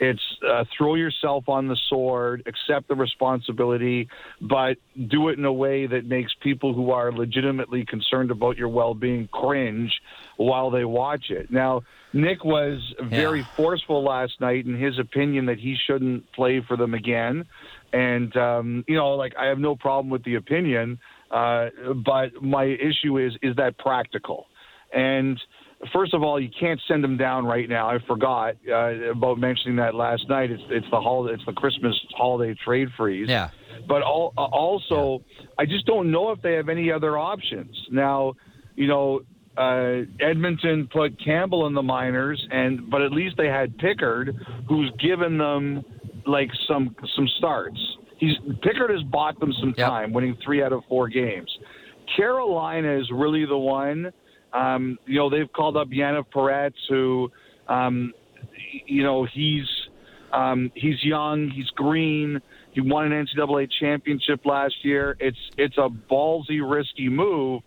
it's 0.00 0.22
uh, 0.48 0.64
throw 0.76 0.94
yourself 0.94 1.48
on 1.48 1.68
the 1.68 1.76
sword, 1.88 2.42
accept 2.46 2.88
the 2.88 2.94
responsibility, 2.94 4.08
but 4.40 4.78
do 5.08 5.28
it 5.28 5.38
in 5.38 5.44
a 5.44 5.52
way 5.52 5.86
that 5.86 6.06
makes 6.06 6.32
people 6.40 6.72
who 6.72 6.90
are 6.90 7.12
legitimately 7.12 7.84
concerned 7.84 8.30
about 8.30 8.56
your 8.56 8.70
well-being 8.70 9.28
cringe 9.28 9.92
while 10.38 10.70
they 10.70 10.86
watch 10.86 11.26
it. 11.28 11.50
Now, 11.50 11.82
Nick 12.14 12.44
was 12.44 12.94
very 13.02 13.40
yeah. 13.40 13.46
forceful 13.56 14.02
last 14.02 14.40
night 14.40 14.64
in 14.64 14.74
his 14.74 14.98
opinion 14.98 15.46
that 15.46 15.58
he 15.58 15.76
shouldn't 15.86 16.32
play 16.32 16.64
for 16.66 16.78
them 16.78 16.94
again, 16.94 17.44
and 17.92 18.34
um, 18.36 18.84
you 18.88 18.96
know, 18.96 19.10
like 19.10 19.34
I 19.38 19.46
have 19.46 19.58
no 19.58 19.76
problem 19.76 20.10
with 20.10 20.24
the 20.24 20.36
opinion 20.36 20.98
uh, 21.30 21.68
but 22.04 22.42
my 22.42 22.64
issue 22.64 23.18
is 23.18 23.32
is 23.42 23.56
that 23.56 23.78
practical? 23.78 24.46
And 24.92 25.38
first 25.92 26.14
of 26.14 26.22
all, 26.22 26.40
you 26.40 26.50
can't 26.58 26.80
send 26.88 27.02
them 27.02 27.16
down 27.16 27.44
right 27.44 27.68
now. 27.68 27.88
I 27.88 27.98
forgot 28.06 28.56
uh, 28.68 29.10
about 29.10 29.38
mentioning 29.38 29.76
that 29.76 29.94
last 29.94 30.28
night. 30.28 30.50
It's 30.50 30.62
it's 30.68 30.86
the 30.90 31.00
holiday, 31.00 31.34
it's 31.34 31.46
the 31.46 31.52
Christmas 31.52 31.94
holiday 32.16 32.58
trade 32.64 32.88
freeze. 32.96 33.28
Yeah. 33.28 33.50
But 33.88 34.02
all, 34.02 34.32
uh, 34.36 34.42
also, 34.42 35.24
yeah. 35.38 35.46
I 35.58 35.66
just 35.66 35.86
don't 35.86 36.10
know 36.10 36.32
if 36.32 36.42
they 36.42 36.54
have 36.54 36.68
any 36.68 36.92
other 36.92 37.16
options 37.16 37.76
now. 37.90 38.34
You 38.76 38.88
know, 38.88 39.20
uh, 39.56 40.02
Edmonton 40.20 40.88
put 40.92 41.22
Campbell 41.22 41.66
in 41.66 41.74
the 41.74 41.82
minors, 41.82 42.44
and 42.50 42.90
but 42.90 43.02
at 43.02 43.12
least 43.12 43.36
they 43.36 43.48
had 43.48 43.78
Pickard, 43.78 44.36
who's 44.68 44.90
given 45.00 45.38
them 45.38 45.84
like 46.26 46.50
some 46.68 46.94
some 47.16 47.28
starts 47.38 47.78
he's 48.20 48.36
Pickard 48.62 48.90
has 48.90 49.02
bought 49.02 49.40
them 49.40 49.52
some 49.60 49.72
time, 49.72 50.10
yep. 50.10 50.14
winning 50.14 50.36
three 50.44 50.62
out 50.62 50.72
of 50.72 50.82
four 50.88 51.08
games. 51.08 51.50
Carolina 52.16 52.98
is 52.98 53.10
really 53.10 53.46
the 53.46 53.56
one. 53.56 54.12
Um, 54.52 54.98
you 55.06 55.18
know, 55.18 55.30
they've 55.30 55.50
called 55.52 55.76
up 55.76 55.88
Yaniv 55.88 56.26
Peretz, 56.32 56.74
who, 56.88 57.30
um, 57.68 58.12
you 58.86 59.02
know, 59.02 59.24
he's 59.24 59.66
um, 60.32 60.70
he's 60.74 61.02
young, 61.02 61.50
he's 61.50 61.70
green. 61.70 62.40
He 62.72 62.80
won 62.80 63.10
an 63.10 63.26
NCAA 63.26 63.68
championship 63.80 64.44
last 64.44 64.74
year. 64.84 65.16
It's 65.18 65.38
it's 65.56 65.78
a 65.78 65.88
ballsy, 65.88 66.60
risky 66.62 67.08
move. 67.08 67.62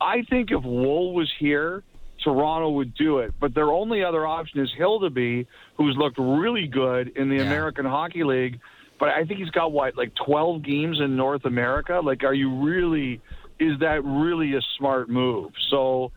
I 0.00 0.22
think 0.30 0.50
if 0.50 0.62
Woll 0.64 1.12
was 1.12 1.30
here, 1.38 1.84
Toronto 2.24 2.70
would 2.70 2.94
do 2.94 3.18
it. 3.18 3.32
But 3.38 3.54
their 3.54 3.68
only 3.68 4.02
other 4.02 4.26
option 4.26 4.60
is 4.60 4.70
Hildeby, 4.78 5.46
who's 5.76 5.94
looked 5.96 6.18
really 6.18 6.66
good 6.66 7.08
in 7.16 7.28
the 7.28 7.36
yeah. 7.36 7.42
American 7.42 7.84
Hockey 7.84 8.24
League 8.24 8.60
but 9.00 9.08
I 9.08 9.24
think 9.24 9.40
he's 9.40 9.50
got 9.50 9.72
what 9.72 9.96
like 9.96 10.14
12 10.14 10.62
games 10.62 11.00
in 11.00 11.16
North 11.16 11.44
America. 11.44 12.00
Like, 12.04 12.22
are 12.22 12.34
you 12.34 12.62
really? 12.62 13.20
Is 13.58 13.80
that 13.80 14.04
really 14.04 14.54
a 14.54 14.60
smart 14.78 15.08
move? 15.08 15.52
So. 15.70 16.12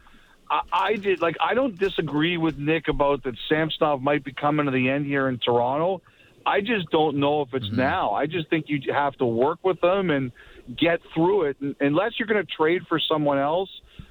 I, 0.52 0.60
I 0.74 0.96
did 0.98 1.22
like 1.22 1.38
I 1.40 1.54
don't 1.54 1.80
disagree 1.80 2.36
with 2.36 2.58
Nick 2.58 2.90
about 2.90 3.24
that 3.24 3.36
Samsonov 3.48 4.02
might 4.02 4.26
be 4.26 4.34
coming 4.34 4.66
to 4.66 4.74
the 4.74 4.90
end 4.90 5.06
here 5.06 5.30
in 5.30 5.40
Toronto. 5.40 6.02
I 6.46 6.62
just 6.62 6.90
don't 6.90 7.18
know 7.18 7.42
if 7.42 7.54
it's 7.54 7.66
mm-hmm. 7.66 7.78
now. 7.78 8.12
I 8.12 8.26
just 8.26 8.50
think 8.50 8.66
you 8.68 8.80
have 8.92 9.16
to 9.16 9.26
work 9.26 9.60
with 9.64 9.80
them 9.82 10.10
and 10.10 10.32
get 10.78 11.00
through 11.14 11.44
it. 11.44 11.58
And 11.62 11.76
unless 11.80 12.20
you're 12.20 12.28
going 12.28 12.46
to 12.46 12.52
trade 12.52 12.84
for 12.88 13.00
someone 13.00 13.38
else, 13.40 13.70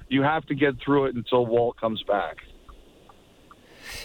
you 0.09 0.23
have 0.23 0.45
to 0.47 0.55
get 0.55 0.75
through 0.83 1.05
it 1.05 1.15
until 1.15 1.45
Walt 1.45 1.77
comes 1.79 2.01
back. 2.03 2.37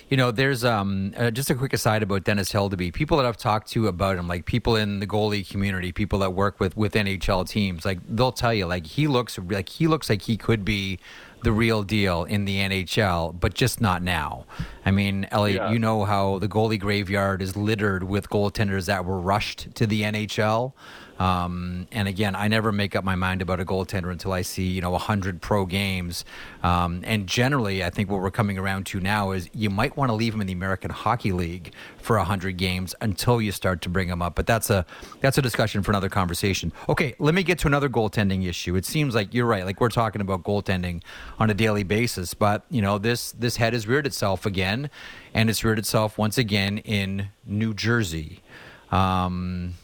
You 0.08 0.16
know, 0.16 0.30
there's 0.30 0.64
um, 0.64 1.14
uh, 1.16 1.30
just 1.30 1.50
a 1.50 1.54
quick 1.54 1.72
aside 1.72 2.02
about 2.02 2.24
Dennis 2.24 2.52
Hildeby. 2.52 2.92
People 2.92 3.16
that 3.18 3.26
I've 3.26 3.36
talked 3.36 3.68
to 3.72 3.88
about 3.88 4.16
him, 4.16 4.28
like 4.28 4.44
people 4.44 4.76
in 4.76 5.00
the 5.00 5.06
goalie 5.06 5.48
community, 5.48 5.92
people 5.92 6.18
that 6.20 6.30
work 6.30 6.60
with 6.60 6.76
with 6.76 6.94
NHL 6.94 7.48
teams, 7.48 7.84
like 7.84 7.98
they'll 8.08 8.32
tell 8.32 8.54
you, 8.54 8.66
like 8.66 8.86
he 8.86 9.06
looks 9.06 9.38
like 9.38 9.68
he 9.68 9.86
looks 9.86 10.08
like 10.10 10.22
he 10.22 10.36
could 10.36 10.64
be 10.64 10.98
the 11.42 11.52
real 11.52 11.82
deal 11.82 12.24
in 12.24 12.44
the 12.44 12.56
NHL, 12.58 13.38
but 13.38 13.54
just 13.54 13.80
not 13.80 14.02
now. 14.02 14.44
I 14.84 14.90
mean, 14.90 15.28
Elliotte, 15.30 15.56
yeah. 15.56 15.70
you 15.70 15.78
know 15.78 16.04
how 16.04 16.38
the 16.38 16.48
goalie 16.48 16.80
graveyard 16.80 17.42
is 17.42 17.56
littered 17.56 18.04
with 18.04 18.28
goaltenders 18.28 18.86
that 18.86 19.04
were 19.04 19.20
rushed 19.20 19.74
to 19.76 19.86
the 19.86 20.02
NHL. 20.02 20.72
Um, 21.18 21.88
and 21.90 22.06
again, 22.06 22.36
I 22.36 22.48
never 22.48 22.70
make 22.70 22.94
up 22.94 23.04
my 23.04 23.14
mind 23.14 23.42
about 23.42 23.60
a 23.60 23.64
goaltender 23.64 24.10
until 24.10 24.32
I 24.32 24.42
see 24.42 24.64
you 24.64 24.80
know 24.80 24.96
hundred 24.98 25.40
pro 25.40 25.66
games. 25.66 26.24
Um, 26.62 27.02
and 27.04 27.26
generally, 27.26 27.82
I 27.84 27.90
think 27.90 28.10
what 28.10 28.20
we're 28.20 28.30
coming 28.30 28.58
around 28.58 28.86
to 28.86 29.00
now 29.00 29.32
is 29.32 29.48
you 29.52 29.70
might 29.70 29.96
want 29.96 30.10
to 30.10 30.14
leave 30.14 30.34
him 30.34 30.40
in 30.40 30.46
the 30.46 30.52
American 30.52 30.90
Hockey 30.90 31.32
League 31.32 31.72
for 31.98 32.18
hundred 32.18 32.56
games 32.56 32.94
until 33.00 33.40
you 33.40 33.52
start 33.52 33.82
to 33.82 33.88
bring 33.88 34.08
him 34.08 34.22
up. 34.22 34.34
But 34.34 34.46
that's 34.46 34.70
a 34.70 34.86
that's 35.20 35.38
a 35.38 35.42
discussion 35.42 35.82
for 35.82 35.90
another 35.90 36.08
conversation. 36.08 36.72
Okay, 36.88 37.14
let 37.18 37.34
me 37.34 37.42
get 37.42 37.58
to 37.60 37.66
another 37.66 37.88
goaltending 37.88 38.46
issue. 38.46 38.76
It 38.76 38.84
seems 38.84 39.14
like 39.14 39.34
you're 39.34 39.46
right. 39.46 39.64
Like 39.64 39.80
we're 39.80 39.88
talking 39.88 40.20
about 40.20 40.42
goaltending 40.44 41.02
on 41.38 41.50
a 41.50 41.54
daily 41.54 41.82
basis, 41.82 42.34
but 42.34 42.64
you 42.70 42.82
know 42.82 42.98
this 42.98 43.32
this 43.32 43.56
head 43.56 43.72
has 43.72 43.86
reared 43.86 44.06
itself 44.06 44.46
again, 44.46 44.90
and 45.34 45.50
it's 45.50 45.64
reared 45.64 45.78
itself 45.78 46.16
once 46.16 46.38
again 46.38 46.78
in 46.78 47.30
New 47.44 47.74
Jersey. 47.74 48.42
Um, 48.90 49.74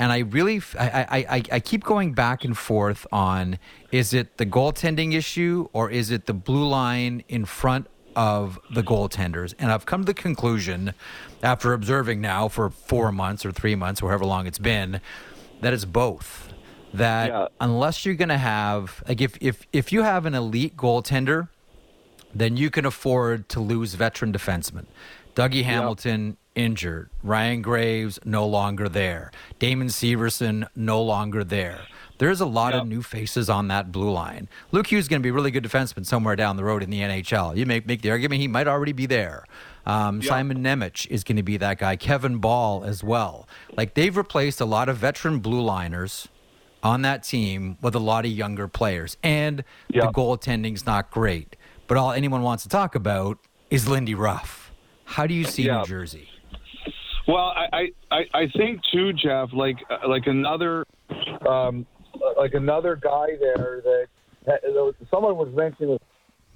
and 0.00 0.10
I 0.10 0.20
really 0.20 0.62
I, 0.78 1.26
I, 1.28 1.42
I 1.52 1.60
keep 1.60 1.84
going 1.84 2.14
back 2.14 2.42
and 2.42 2.56
forth 2.56 3.06
on 3.12 3.58
is 3.92 4.14
it 4.14 4.38
the 4.38 4.46
goaltending 4.46 5.14
issue 5.14 5.68
or 5.74 5.90
is 5.90 6.10
it 6.10 6.24
the 6.24 6.32
blue 6.32 6.66
line 6.66 7.22
in 7.28 7.44
front 7.44 7.86
of 8.16 8.58
the 8.74 8.82
goaltenders? 8.82 9.52
And 9.58 9.70
I've 9.70 9.84
come 9.84 10.00
to 10.00 10.06
the 10.06 10.14
conclusion 10.14 10.94
after 11.42 11.74
observing 11.74 12.22
now 12.22 12.48
for 12.48 12.70
four 12.70 13.12
months 13.12 13.44
or 13.44 13.52
three 13.52 13.74
months 13.74 14.00
or 14.00 14.08
however 14.08 14.24
long 14.24 14.46
it's 14.46 14.58
been 14.58 15.02
that 15.60 15.74
it's 15.74 15.84
both. 15.84 16.54
That 16.94 17.28
yeah. 17.28 17.48
unless 17.60 18.06
you're 18.06 18.14
going 18.14 18.30
to 18.30 18.38
have 18.38 19.04
like 19.06 19.20
if, 19.20 19.36
if 19.42 19.66
if 19.70 19.92
you 19.92 20.02
have 20.02 20.24
an 20.24 20.34
elite 20.34 20.78
goaltender 20.78 21.50
then 22.34 22.56
you 22.56 22.70
can 22.70 22.86
afford 22.86 23.50
to 23.50 23.60
lose 23.60 23.94
veteran 23.94 24.32
defensemen. 24.32 24.86
Dougie 25.34 25.64
Hamilton 25.64 26.38
injured. 26.54 27.10
Ryan 27.22 27.62
Graves 27.62 28.18
no 28.24 28.46
longer 28.46 28.88
there. 28.88 29.30
Damon 29.58 29.88
Severson 29.88 30.66
no 30.74 31.02
longer 31.02 31.44
there. 31.44 31.80
There's 32.18 32.40
a 32.40 32.46
lot 32.46 32.74
yep. 32.74 32.82
of 32.82 32.88
new 32.88 33.02
faces 33.02 33.48
on 33.48 33.68
that 33.68 33.90
blue 33.90 34.10
line. 34.10 34.48
Luke 34.72 34.88
Hughes 34.88 35.04
is 35.04 35.08
going 35.08 35.20
to 35.20 35.22
be 35.22 35.30
a 35.30 35.32
really 35.32 35.50
good 35.50 35.64
defenseman 35.64 36.04
somewhere 36.04 36.36
down 36.36 36.56
the 36.56 36.64
road 36.64 36.82
in 36.82 36.90
the 36.90 37.00
NHL. 37.00 37.56
You 37.56 37.64
make 37.64 37.86
make 37.86 38.02
the 38.02 38.10
argument 38.10 38.42
he 38.42 38.48
might 38.48 38.68
already 38.68 38.92
be 38.92 39.06
there. 39.06 39.46
Um, 39.86 40.16
yep. 40.20 40.28
Simon 40.28 40.62
Nemec 40.62 41.06
is 41.06 41.24
going 41.24 41.36
to 41.36 41.42
be 41.42 41.56
that 41.56 41.78
guy. 41.78 41.96
Kevin 41.96 42.36
Bahl 42.36 42.84
as 42.84 43.02
well. 43.02 43.48
Like 43.74 43.94
they've 43.94 44.14
replaced 44.14 44.60
a 44.60 44.66
lot 44.66 44.90
of 44.90 44.98
veteran 44.98 45.38
blue 45.38 45.62
liners 45.62 46.28
on 46.82 47.00
that 47.02 47.22
team 47.22 47.78
with 47.80 47.94
a 47.94 47.98
lot 47.98 48.26
of 48.26 48.30
younger 48.30 48.68
players, 48.68 49.16
and 49.22 49.64
yep. 49.88 50.04
the 50.04 50.12
goaltending's 50.12 50.84
not 50.84 51.10
great. 51.10 51.56
But 51.86 51.96
all 51.96 52.12
anyone 52.12 52.42
wants 52.42 52.64
to 52.64 52.68
talk 52.68 52.94
about 52.94 53.38
is 53.70 53.88
Lindy 53.88 54.14
Ruff. 54.14 54.72
How 55.04 55.26
do 55.26 55.32
you 55.32 55.44
see 55.44 55.64
New 55.64 55.84
Jersey? 55.86 56.28
Well, 57.30 57.54
I, 57.56 57.92
I, 58.10 58.24
I 58.34 58.48
think 58.56 58.80
too, 58.92 59.12
Jeff. 59.12 59.50
Like 59.52 59.76
uh, 59.88 60.08
like 60.08 60.26
another 60.26 60.84
um, 61.48 61.86
like 62.36 62.54
another 62.54 62.96
guy 62.96 63.28
there 63.38 63.80
that, 63.84 64.06
that 64.46 64.94
someone 65.12 65.36
was 65.36 65.54
mentioning 65.54 66.00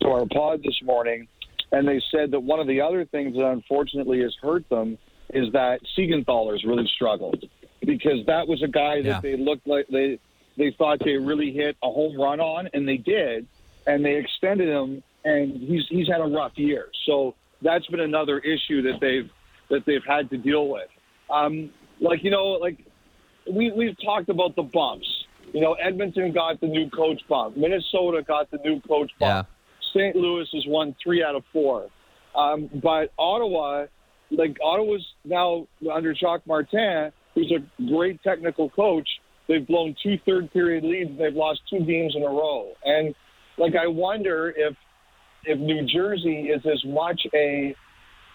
to 0.00 0.08
our 0.08 0.26
pod 0.26 0.64
this 0.64 0.80
morning, 0.82 1.28
and 1.70 1.86
they 1.86 2.02
said 2.10 2.32
that 2.32 2.40
one 2.40 2.58
of 2.58 2.66
the 2.66 2.80
other 2.80 3.04
things 3.04 3.36
that 3.36 3.46
unfortunately 3.46 4.20
has 4.22 4.34
hurt 4.42 4.68
them 4.68 4.98
is 5.32 5.52
that 5.52 5.78
Siegenthaler's 5.96 6.64
really 6.64 6.90
struggled 6.92 7.44
because 7.86 8.26
that 8.26 8.48
was 8.48 8.60
a 8.64 8.68
guy 8.68 8.96
that 8.96 9.08
yeah. 9.08 9.20
they 9.20 9.36
looked 9.36 9.68
like 9.68 9.86
they 9.86 10.18
they 10.58 10.74
thought 10.76 10.98
they 11.04 11.16
really 11.18 11.52
hit 11.52 11.76
a 11.84 11.90
home 11.90 12.20
run 12.20 12.40
on, 12.40 12.68
and 12.72 12.88
they 12.88 12.96
did, 12.96 13.46
and 13.86 14.04
they 14.04 14.16
extended 14.16 14.68
him, 14.68 15.04
and 15.24 15.52
he's 15.52 15.84
he's 15.88 16.08
had 16.08 16.20
a 16.20 16.26
rough 16.26 16.58
year. 16.58 16.88
So 17.06 17.36
that's 17.62 17.86
been 17.86 18.00
another 18.00 18.40
issue 18.40 18.82
that 18.82 18.98
they've 19.00 19.30
that 19.70 19.84
they've 19.86 20.04
had 20.06 20.30
to 20.30 20.36
deal 20.36 20.68
with. 20.68 20.88
Um, 21.30 21.70
like 22.00 22.22
you 22.22 22.30
know, 22.30 22.58
like 22.60 22.78
we 23.50 23.72
we've 23.72 23.96
talked 24.04 24.28
about 24.28 24.56
the 24.56 24.62
bumps. 24.62 25.08
You 25.52 25.60
know, 25.60 25.74
Edmonton 25.74 26.32
got 26.32 26.60
the 26.60 26.66
new 26.66 26.90
coach 26.90 27.20
bump. 27.28 27.56
Minnesota 27.56 28.22
got 28.26 28.50
the 28.50 28.58
new 28.64 28.80
coach 28.80 29.10
bump. 29.20 29.46
Yeah. 29.48 29.54
St. 29.94 30.16
Louis 30.16 30.48
has 30.52 30.64
won 30.66 30.96
three 31.02 31.22
out 31.22 31.36
of 31.36 31.44
four. 31.52 31.88
Um, 32.34 32.68
but 32.82 33.12
Ottawa, 33.16 33.86
like 34.30 34.56
Ottawa's 34.62 35.06
now 35.24 35.68
under 35.92 36.14
Jacques 36.14 36.46
Martin, 36.46 37.12
who's 37.34 37.52
a 37.52 37.84
great 37.86 38.22
technical 38.22 38.70
coach. 38.70 39.08
They've 39.46 39.64
blown 39.64 39.94
two 40.02 40.18
third 40.26 40.52
period 40.52 40.84
leads. 40.84 41.16
They've 41.18 41.34
lost 41.34 41.60
two 41.70 41.84
games 41.84 42.14
in 42.16 42.22
a 42.22 42.28
row. 42.28 42.72
And 42.84 43.14
like 43.58 43.74
I 43.76 43.86
wonder 43.86 44.52
if 44.56 44.74
if 45.44 45.58
New 45.58 45.86
Jersey 45.86 46.48
is 46.48 46.62
as 46.66 46.82
much 46.86 47.20
a 47.34 47.74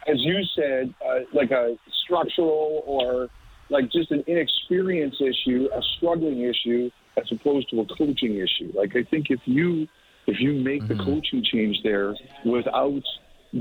as 0.10 0.18
you 0.20 0.42
said, 0.56 0.94
uh, 1.06 1.20
like 1.34 1.52
a 1.52 1.76
structural 2.04 2.84
or 2.86 3.30
like 3.70 3.92
just 3.92 4.12
an 4.12 4.24
inexperience 4.28 5.16
issue, 5.22 5.68
a 5.74 5.82
struggling 5.98 6.42
issue, 6.42 6.90
as 7.18 7.26
opposed 7.32 7.70
to 7.70 7.82
a 7.82 7.86
coaching 7.98 8.36
issue. 8.38 8.72
Like 8.74 8.96
I 8.96 9.04
think 9.10 9.28
if 9.30 9.40
you 9.46 9.88
if 10.28 10.40
you 10.40 10.54
make 10.54 10.84
mm-hmm. 10.84 10.98
the 10.98 11.04
coaching 11.04 11.44
change 11.44 11.78
there 11.84 12.16
without 12.46 13.02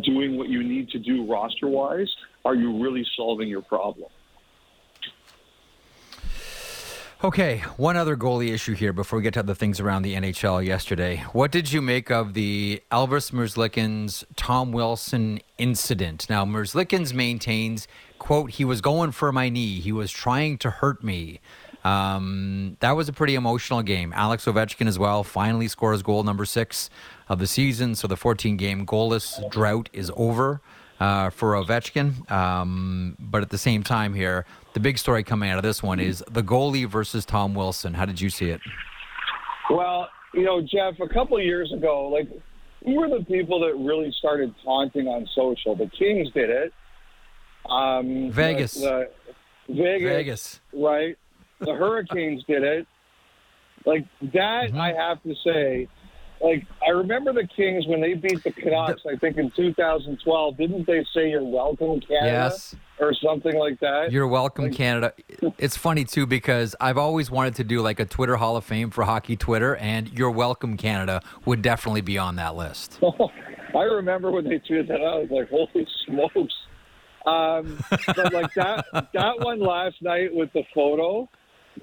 doing 0.02 0.36
what 0.36 0.48
you 0.48 0.62
need 0.62 0.88
to 0.90 0.98
do 0.98 1.26
roster 1.30 1.68
wise, 1.68 2.10
are 2.44 2.54
you 2.54 2.82
really 2.82 3.06
solving 3.16 3.48
your 3.48 3.62
problem? 3.62 4.10
Okay, 7.24 7.64
one 7.76 7.96
other 7.96 8.16
goalie 8.16 8.52
issue 8.52 8.74
here 8.74 8.92
before 8.92 9.16
we 9.16 9.24
get 9.24 9.34
to 9.34 9.40
other 9.40 9.52
things 9.52 9.80
around 9.80 10.02
the 10.02 10.14
NHL 10.14 10.64
yesterday. 10.64 11.24
What 11.32 11.50
did 11.50 11.72
you 11.72 11.82
make 11.82 12.12
of 12.12 12.32
the 12.32 12.80
Elvis 12.92 13.32
Merzlikins 13.32 14.22
Tom 14.36 14.70
Wilson 14.70 15.40
incident? 15.58 16.30
Now, 16.30 16.44
Merzlikins 16.44 17.12
maintains, 17.12 17.88
quote, 18.20 18.52
he 18.52 18.64
was 18.64 18.80
going 18.80 19.10
for 19.10 19.32
my 19.32 19.48
knee. 19.48 19.80
He 19.80 19.90
was 19.90 20.12
trying 20.12 20.58
to 20.58 20.70
hurt 20.70 21.02
me. 21.02 21.40
Um, 21.82 22.76
that 22.78 22.92
was 22.92 23.08
a 23.08 23.12
pretty 23.12 23.34
emotional 23.34 23.82
game. 23.82 24.12
Alex 24.14 24.44
Ovechkin 24.44 24.86
as 24.86 24.96
well 24.96 25.24
finally 25.24 25.66
scores 25.66 26.04
goal 26.04 26.22
number 26.22 26.44
six 26.44 26.88
of 27.28 27.40
the 27.40 27.48
season. 27.48 27.96
So 27.96 28.06
the 28.06 28.16
14 28.16 28.56
game 28.56 28.86
goalless 28.86 29.50
drought 29.50 29.88
is 29.92 30.12
over 30.14 30.60
uh, 31.00 31.30
for 31.30 31.52
Ovechkin. 31.52 32.30
Um, 32.30 33.16
but 33.18 33.42
at 33.42 33.50
the 33.50 33.58
same 33.58 33.82
time, 33.82 34.14
here, 34.14 34.44
the 34.74 34.80
big 34.80 34.98
story 34.98 35.22
coming 35.24 35.50
out 35.50 35.56
of 35.58 35.62
this 35.62 35.82
one 35.82 36.00
is 36.00 36.24
the 36.30 36.42
goalie 36.42 36.86
versus 36.86 37.24
Tom 37.24 37.54
Wilson. 37.54 37.94
How 37.94 38.04
did 38.04 38.20
you 38.20 38.30
see 38.30 38.50
it? 38.50 38.60
Well, 39.70 40.08
you 40.34 40.42
know, 40.42 40.60
Jeff, 40.60 41.00
a 41.00 41.08
couple 41.08 41.36
of 41.36 41.44
years 41.44 41.72
ago, 41.72 42.08
like, 42.08 42.28
who 42.84 42.94
were 42.94 43.08
the 43.08 43.24
people 43.24 43.60
that 43.60 43.74
really 43.74 44.12
started 44.18 44.54
taunting 44.64 45.08
on 45.08 45.26
social? 45.34 45.74
The 45.74 45.90
Kings 45.98 46.30
did 46.32 46.50
it. 46.50 46.72
Um, 47.68 48.30
Vegas. 48.30 48.74
The, 48.74 49.10
the 49.68 49.74
Vegas. 49.74 50.08
Vegas. 50.08 50.60
Right. 50.72 51.18
The 51.60 51.74
Hurricanes 51.74 52.44
did 52.44 52.62
it. 52.62 52.86
Like 53.84 54.06
that, 54.20 54.68
mm-hmm. 54.68 54.80
I 54.80 54.92
have 54.92 55.22
to 55.22 55.34
say, 55.44 55.88
like 56.40 56.66
I 56.86 56.90
remember 56.90 57.32
the 57.32 57.46
Kings 57.46 57.86
when 57.86 58.00
they 58.00 58.14
beat 58.14 58.42
the 58.44 58.52
Canucks. 58.52 59.02
I 59.10 59.16
think 59.16 59.36
in 59.36 59.50
2012. 59.50 60.56
Didn't 60.56 60.86
they 60.86 61.04
say 61.14 61.30
"You're 61.30 61.44
welcome, 61.44 62.00
Canada"? 62.00 62.26
Yes. 62.26 62.74
Or 63.00 63.14
something 63.14 63.56
like 63.56 63.78
that. 63.78 64.10
You're 64.10 64.26
welcome, 64.26 64.64
like, 64.64 64.74
Canada. 64.74 65.12
It's 65.56 65.76
funny 65.76 66.04
too 66.04 66.26
because 66.26 66.74
I've 66.80 66.98
always 66.98 67.30
wanted 67.30 67.54
to 67.56 67.64
do 67.64 67.80
like 67.80 68.00
a 68.00 68.04
Twitter 68.04 68.36
Hall 68.36 68.56
of 68.56 68.64
Fame 68.64 68.90
for 68.90 69.04
hockey 69.04 69.36
Twitter, 69.36 69.76
and 69.76 70.08
"You're 70.16 70.30
welcome, 70.30 70.76
Canada" 70.76 71.22
would 71.44 71.62
definitely 71.62 72.00
be 72.00 72.18
on 72.18 72.36
that 72.36 72.56
list. 72.56 72.98
I 73.74 73.82
remember 73.82 74.30
when 74.30 74.44
they 74.44 74.58
tweeted 74.58 74.88
that 74.88 75.00
out. 75.00 75.14
I 75.14 75.18
was 75.20 75.30
like, 75.30 75.50
"Holy 75.50 75.86
smokes!" 76.06 76.54
Um, 77.26 77.78
but 78.06 78.32
like 78.32 78.54
that 78.54 78.86
that 79.12 79.40
one 79.40 79.60
last 79.60 80.00
night 80.02 80.34
with 80.34 80.52
the 80.52 80.62
photo, 80.74 81.28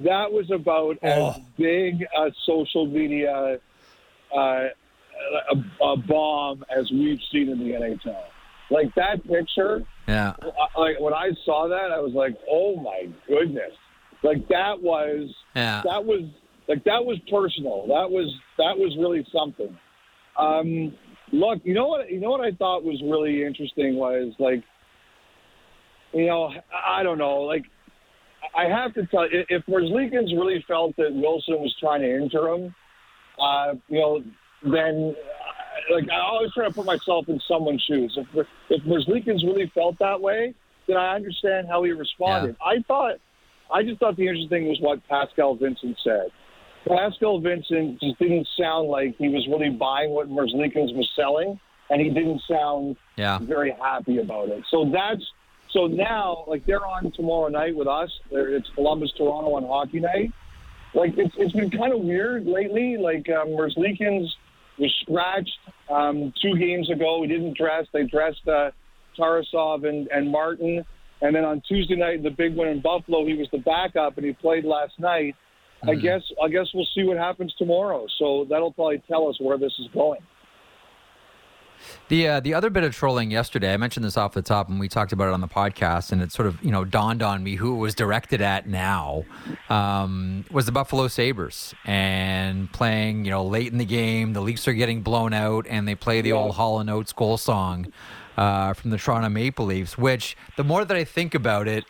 that 0.02 0.32
was 0.32 0.50
about 0.52 0.98
oh. 1.04 1.30
as 1.30 1.40
big 1.58 2.02
a 2.18 2.32
social 2.46 2.86
media 2.88 3.60
uh, 4.36 4.68
a, 5.52 5.86
a, 5.86 5.98
bomb 5.98 6.64
as 6.76 6.90
we've 6.92 7.20
seen 7.32 7.50
in 7.50 7.60
the 7.60 7.72
NHL. 7.74 8.24
Like 8.70 8.94
that 8.96 9.24
picture. 9.28 9.84
Yeah. 10.08 10.34
Like 10.78 11.00
when 11.00 11.14
I 11.14 11.30
saw 11.46 11.68
that, 11.68 11.92
I 11.92 12.00
was 12.00 12.14
like, 12.14 12.36
"Oh 12.50 12.76
my 12.78 13.08
goodness!" 13.28 13.72
Like 14.24 14.48
that 14.50 14.82
was. 14.82 15.30
Yeah. 15.56 15.82
That 15.84 16.04
was 16.04 16.24
like 16.68 16.84
that 16.86 17.06
was 17.06 17.18
personal. 17.30 17.88
That 17.88 18.10
was 18.10 18.34
that 18.58 18.78
was 18.78 18.96
really 19.00 19.26
something. 19.32 19.78
Um, 20.38 20.94
look, 21.32 21.60
you 21.64 21.74
know 21.74 21.88
what? 21.88 22.12
You 22.12 22.20
know 22.20 22.32
what 22.32 22.42
I 22.42 22.52
thought 22.52 22.84
was 22.84 23.02
really 23.04 23.44
interesting 23.44 23.96
was 23.96 24.34
like, 24.40 24.64
you 26.14 26.26
know, 26.26 26.52
I 26.74 27.04
don't 27.04 27.18
know, 27.18 27.42
like. 27.42 27.64
I 28.56 28.66
have 28.66 28.94
to 28.94 29.06
tell 29.08 29.30
you, 29.30 29.44
if 29.50 29.66
Merzlikins 29.66 30.32
really 30.38 30.64
felt 30.68 30.96
that 30.98 31.12
Wilson 31.12 31.56
was 31.56 31.76
trying 31.80 32.02
to 32.02 32.16
injure 32.16 32.48
him, 32.48 32.76
uh, 33.40 33.74
you 33.90 34.00
know, 34.00 34.24
then 34.64 35.16
like 35.92 36.10
I 36.10 36.20
always 36.20 36.52
try 36.54 36.68
to 36.68 36.74
put 36.74 36.86
myself 36.86 37.28
in 37.30 37.40
someone's 37.48 37.82
shoes. 37.82 38.18
If 38.18 38.48
if 38.70 38.84
Merzlikins 38.84 39.44
really 39.44 39.72
felt 39.74 39.98
that 40.00 40.20
way, 40.20 40.54
then 40.88 40.98
I 40.98 41.16
understand 41.16 41.68
how 41.68 41.84
he 41.84 41.92
responded. 41.92 42.56
Yeah. 42.60 42.68
I 42.68 42.84
thought, 42.88 43.16
I 43.72 43.84
just 43.84 44.00
thought 44.00 44.16
the 44.16 44.24
interesting 44.24 44.50
thing 44.50 44.68
was 44.68 44.80
what 44.80 45.06
Pascal 45.08 45.56
Vincent 45.56 45.98
said. 46.04 46.28
Pascal 46.88 47.40
Vincent 47.40 48.00
just 48.00 48.20
didn't 48.20 48.48
sound 48.60 48.90
like 48.90 49.16
he 49.18 49.30
was 49.30 49.48
really 49.48 49.72
buying 49.72 50.12
what 50.12 50.30
Merzlikins 50.30 50.96
was 50.96 51.10
selling, 51.16 51.60
and 51.90 52.02
he 52.02 52.10
didn't 52.10 52.42
sound 52.48 52.96
yeah. 53.18 53.40
very 53.40 53.72
happy 53.72 54.20
about 54.20 54.50
it. 54.50 54.64
So 54.70 54.90
that's 54.92 55.24
so 55.72 55.88
now, 55.88 56.46
like 56.48 56.66
they're 56.66 56.86
on 56.86 57.12
tomorrow 57.12 57.50
night 57.50 57.76
with 57.76 57.88
us. 57.88 58.10
They're, 58.32 58.56
it's 58.56 58.70
Columbus 58.76 59.12
Toronto 59.18 59.56
on 59.56 59.64
hockey 59.64 60.00
night. 60.00 60.32
Like 60.96 61.18
it's 61.18 61.36
it's 61.38 61.54
been 61.54 61.70
kind 61.70 61.94
of 61.94 62.02
weird 62.02 62.46
lately. 62.46 62.98
Like 62.98 63.28
um, 63.30 63.50
Merzlikins 63.50 64.28
was 64.80 64.94
scratched 65.02 65.58
um, 65.90 66.34
two 66.42 66.58
games 66.58 66.90
ago. 66.90 67.22
He 67.22 67.28
didn't 67.28 67.58
dress. 67.58 67.86
They 67.94 68.04
dressed 68.04 68.48
uh, 68.48 68.72
Tarasov 69.18 69.88
and, 69.88 70.08
and 70.08 70.32
Martin. 70.32 70.86
And 71.22 71.36
then 71.36 71.46
on 71.46 71.62
Tuesday 71.68 71.96
night, 71.96 72.24
the 72.24 72.30
big 72.30 72.56
one 72.56 72.68
in 72.68 72.82
Buffalo, 72.82 73.26
he 73.26 73.34
was 73.36 73.48
the 73.52 73.60
backup 73.60 74.18
and 74.18 74.26
he 74.26 74.34
played 74.34 74.66
last 74.66 75.00
night. 75.00 75.36
Mm-hmm. 75.84 75.90
I 75.90 75.96
guess 75.96 76.22
I 76.44 76.48
guess 76.50 76.68
we'll 76.74 76.88
see 76.96 77.04
what 77.04 77.18
happens 77.18 77.54
tomorrow. 77.58 78.06
So 78.18 78.46
that'll 78.50 78.74
probably 78.74 79.02
tell 79.08 79.28
us 79.28 79.36
where 79.40 79.58
this 79.58 79.74
is 79.80 79.88
going. 79.94 80.22
The 82.08 82.28
uh, 82.28 82.40
the 82.40 82.54
other 82.54 82.70
bit 82.70 82.84
of 82.84 82.94
trolling 82.94 83.32
yesterday, 83.32 83.74
I 83.74 83.78
mentioned 83.78 84.06
this 84.06 84.18
off 84.18 84.34
the 84.34 84.42
top, 84.42 84.70
and 84.70 84.80
we 84.80 84.88
talked 84.88 85.12
about 85.12 85.30
it 85.30 85.34
on 85.34 85.42
the 85.42 85.48
podcast, 85.48 86.12
and 86.12 86.22
it 86.22 86.32
sort 86.32 86.48
of 86.48 86.64
you 86.64 86.72
know 86.72 86.86
dawned 86.86 87.24
on 87.24 87.44
me 87.44 87.56
who 87.56 87.76
it 87.76 87.80
was 87.80 87.96
directed 87.96 88.42
at 88.42 88.68
now 88.68 89.26
um, 89.70 90.46
was 90.52 90.66
the 90.66 90.72
Buffalo 90.72 91.08
Sabres, 91.08 91.74
and 91.86 92.72
playing 92.72 93.26
you 93.26 93.32
know 93.32 93.44
late 93.44 93.72
in 93.72 93.78
the 93.78 93.86
game, 93.86 94.34
the 94.34 94.42
Leafs 94.42 94.68
are 94.68 94.74
getting 94.74 95.02
blown 95.02 95.34
out, 95.34 95.66
and 95.70 95.88
they 95.88 95.96
play 95.96 96.22
the 96.22 96.32
old 96.32 96.56
Hall 96.56 96.80
and 96.80 96.90
Oates 96.90 97.14
goal 97.14 97.38
song 97.38 97.92
uh, 98.38 98.74
from 98.74 98.92
the 98.92 98.98
Toronto 98.98 99.30
Maple 99.30 99.66
Leafs, 99.66 99.98
which 99.98 100.36
the 100.58 100.64
more 100.64 100.86
that 100.86 100.96
I 100.96 101.04
think 101.04 101.36
about 101.36 101.68
it, 101.68 101.86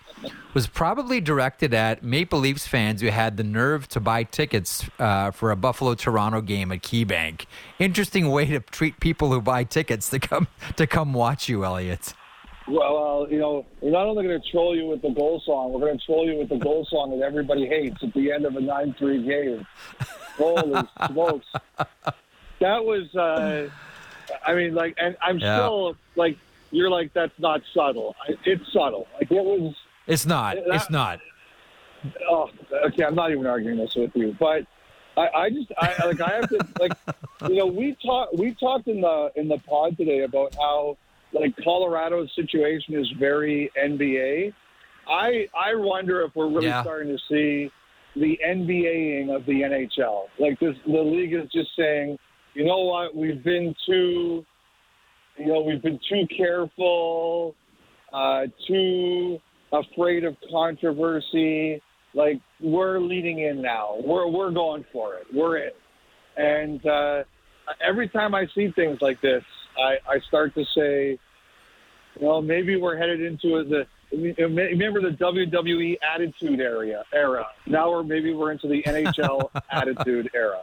was 0.53 0.67
probably 0.67 1.19
directed 1.19 1.73
at 1.73 2.01
Maple 2.01 2.39
Leafs 2.39 2.65
fans 2.65 3.01
who 3.01 3.07
had 3.07 3.37
the 3.37 3.43
nerve 3.43 3.87
to 3.89 3.99
buy 3.99 4.23
tickets 4.23 4.85
uh, 4.99 5.31
for 5.31 5.51
a 5.51 5.55
Buffalo 5.55 5.95
Toronto 5.95 6.41
game 6.41 6.71
at 6.71 6.81
KeyBank. 6.81 7.45
Interesting 7.77 8.31
way 8.31 8.45
to 8.45 8.59
treat 8.61 8.99
people 8.99 9.31
who 9.31 9.41
buy 9.41 9.65
tickets 9.65 10.09
to 10.09 10.19
come 10.19 10.47
to 10.77 10.87
come 10.87 11.13
watch 11.13 11.49
you, 11.49 11.65
Elliotte. 11.65 12.13
Well, 12.67 13.25
uh, 13.25 13.27
you 13.27 13.37
know, 13.37 13.65
we're 13.81 13.91
not 13.91 14.07
only 14.07 14.25
going 14.25 14.41
to 14.41 14.51
troll 14.51 14.75
you 14.75 14.87
with 14.87 15.01
the 15.01 15.09
goal 15.09 15.41
song, 15.45 15.71
we're 15.71 15.81
going 15.81 15.99
to 15.99 16.05
troll 16.05 16.25
you 16.27 16.37
with 16.37 16.49
the 16.49 16.57
goal 16.57 16.87
song 16.89 17.11
that 17.11 17.23
everybody 17.23 17.67
hates 17.67 17.97
at 18.01 18.11
the 18.13 18.31
end 18.31 18.45
of 18.45 18.55
a 18.55 18.61
9 18.61 18.95
3 18.97 19.23
game. 19.23 19.67
Holy 20.35 20.81
smokes. 21.07 21.45
That 22.59 22.83
was, 22.83 23.13
uh, 23.15 23.69
I 24.45 24.53
mean, 24.55 24.73
like, 24.73 24.95
and 24.97 25.15
I'm 25.21 25.39
yeah. 25.39 25.57
still, 25.57 25.95
like, 26.15 26.37
you're 26.71 26.89
like, 26.89 27.13
that's 27.13 27.37
not 27.39 27.61
subtle. 27.73 28.15
It's 28.45 28.71
subtle. 28.73 29.07
Like, 29.19 29.31
it 29.31 29.43
was 29.43 29.75
it's 30.07 30.25
not. 30.25 30.55
That, 30.55 30.75
it's 30.75 30.89
not. 30.89 31.19
Oh, 32.29 32.49
okay. 32.87 33.03
I'm 33.03 33.15
not 33.15 33.31
even 33.31 33.45
arguing 33.45 33.77
this 33.77 33.95
with 33.95 34.15
you, 34.15 34.35
but 34.39 34.65
I, 35.17 35.27
I 35.35 35.49
just, 35.49 35.71
I 35.77 36.05
like, 36.05 36.21
I 36.21 36.35
have 36.35 36.49
to, 36.49 36.59
like, 36.79 36.91
you 37.49 37.55
know, 37.55 37.65
we 37.67 37.95
talked, 38.05 38.35
we 38.35 38.53
talked 38.55 38.87
in 38.87 39.01
the 39.01 39.31
in 39.35 39.47
the 39.47 39.57
pod 39.59 39.97
today 39.97 40.21
about 40.21 40.53
how 40.55 40.97
like 41.33 41.55
Colorado's 41.63 42.31
situation 42.35 42.95
is 42.95 43.09
very 43.19 43.71
NBA. 43.81 44.53
I 45.07 45.47
I 45.57 45.75
wonder 45.75 46.21
if 46.21 46.35
we're 46.35 46.47
really 46.47 46.67
yeah. 46.67 46.81
starting 46.81 47.15
to 47.15 47.23
see 47.29 47.71
the 48.15 48.39
NBAing 48.45 49.35
of 49.35 49.45
the 49.45 49.61
NHL. 49.61 50.27
Like 50.39 50.59
this, 50.59 50.75
the 50.85 51.01
league 51.01 51.33
is 51.33 51.49
just 51.51 51.75
saying, 51.75 52.17
you 52.55 52.63
know 52.63 52.79
what, 52.79 53.15
we've 53.15 53.43
been 53.43 53.75
too, 53.85 54.45
you 55.37 55.45
know, 55.45 55.61
we've 55.61 55.81
been 55.81 55.99
too 56.09 56.25
careful, 56.35 57.53
uh, 58.13 58.43
too 58.67 59.39
afraid 59.71 60.23
of 60.23 60.35
controversy. 60.49 61.81
Like 62.13 62.39
we're 62.61 62.99
leading 62.99 63.39
in 63.39 63.61
now. 63.61 63.97
We're 64.01 64.27
we're 64.27 64.51
going 64.51 64.85
for 64.93 65.15
it. 65.15 65.27
We're 65.33 65.57
in. 65.57 65.71
And 66.37 66.85
uh, 66.85 67.23
every 67.85 68.07
time 68.07 68.33
I 68.33 68.47
see 68.55 68.71
things 68.71 69.01
like 69.01 69.19
this, 69.19 69.43
I, 69.77 69.97
I 70.09 70.19
start 70.27 70.55
to 70.55 70.63
say, 70.73 71.19
well, 72.19 72.41
maybe 72.41 72.77
we're 72.77 72.97
headed 72.97 73.21
into 73.21 73.65
the 73.65 73.85
remember 74.13 75.01
the 75.01 75.17
WWE 75.17 75.97
Attitude 76.13 76.61
Era 76.61 77.03
era. 77.13 77.47
Now 77.65 77.91
we're 77.91 78.03
maybe 78.03 78.33
we're 78.33 78.51
into 78.51 78.69
the 78.69 78.81
NHL 78.83 79.49
Attitude 79.71 80.29
era. 80.33 80.61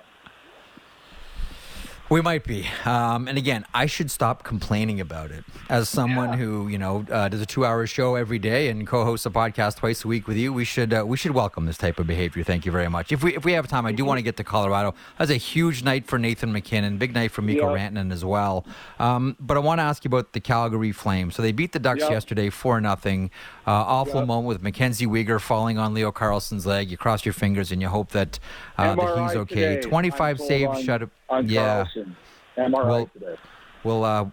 We 2.12 2.20
might 2.20 2.44
be. 2.44 2.66
Um, 2.84 3.26
and 3.26 3.38
again, 3.38 3.64
I 3.72 3.86
should 3.86 4.10
stop 4.10 4.42
complaining 4.44 5.00
about 5.00 5.30
it. 5.30 5.44
As 5.70 5.88
someone 5.88 6.28
yeah. 6.28 6.36
who, 6.36 6.68
you 6.68 6.76
know, 6.76 7.06
uh, 7.10 7.30
does 7.30 7.40
a 7.40 7.46
two-hour 7.46 7.86
show 7.86 8.16
every 8.16 8.38
day 8.38 8.68
and 8.68 8.86
co-hosts 8.86 9.24
a 9.24 9.30
podcast 9.30 9.76
twice 9.76 10.04
a 10.04 10.08
week 10.08 10.28
with 10.28 10.36
you, 10.36 10.52
we 10.52 10.66
should 10.66 10.92
uh, 10.92 11.06
we 11.06 11.16
should 11.16 11.30
welcome 11.30 11.64
this 11.64 11.78
type 11.78 11.98
of 11.98 12.06
behavior. 12.06 12.44
Thank 12.44 12.66
you 12.66 12.72
very 12.72 12.90
much. 12.90 13.12
If 13.12 13.24
we 13.24 13.34
if 13.34 13.46
we 13.46 13.52
have 13.54 13.66
time, 13.66 13.86
I 13.86 13.92
do 13.92 14.04
want 14.04 14.18
to 14.18 14.22
get 14.22 14.36
to 14.36 14.44
Colorado. 14.44 14.94
That's 15.18 15.30
a 15.30 15.38
huge 15.38 15.84
night 15.84 16.06
for 16.06 16.18
Nathan 16.18 16.52
MacKinnon, 16.52 16.98
big 16.98 17.14
night 17.14 17.30
for 17.30 17.40
Mikko 17.40 17.74
yeah. 17.74 17.88
Rantanen 17.88 18.12
as 18.12 18.26
well. 18.26 18.66
Um, 18.98 19.34
but 19.40 19.56
I 19.56 19.60
want 19.60 19.78
to 19.78 19.84
ask 19.84 20.04
you 20.04 20.10
about 20.10 20.34
the 20.34 20.40
Calgary 20.40 20.92
Flames. 20.92 21.34
So 21.34 21.40
they 21.40 21.52
beat 21.52 21.72
the 21.72 21.78
Ducks 21.78 22.02
yesterday 22.02 22.50
four 22.50 22.78
nothing. 22.82 23.30
Uh, 23.66 23.70
awful 23.70 24.26
moment 24.26 24.48
with 24.48 24.62
Mackenzie 24.62 25.06
Weegar 25.06 25.40
falling 25.40 25.78
on 25.78 25.94
Leo 25.94 26.12
Carlsson's 26.12 26.66
leg. 26.66 26.90
You 26.90 26.98
cross 26.98 27.24
your 27.24 27.32
fingers 27.32 27.72
and 27.72 27.80
you 27.80 27.88
hope 27.88 28.10
that, 28.10 28.38
uh, 28.76 28.96
that 28.96 29.28
he's 29.28 29.36
okay. 29.36 29.80
Twenty-five 29.80 30.38
saves, 30.38 30.82
shut 30.82 31.04
up 31.04 31.10
on 31.32 31.48
yeah. 31.48 31.84
Carlsson. 31.84 32.16
MRI 32.56 32.86
we'll, 32.86 33.06
today. 33.06 33.36
We'll 33.82 34.04
uh, 34.04 34.26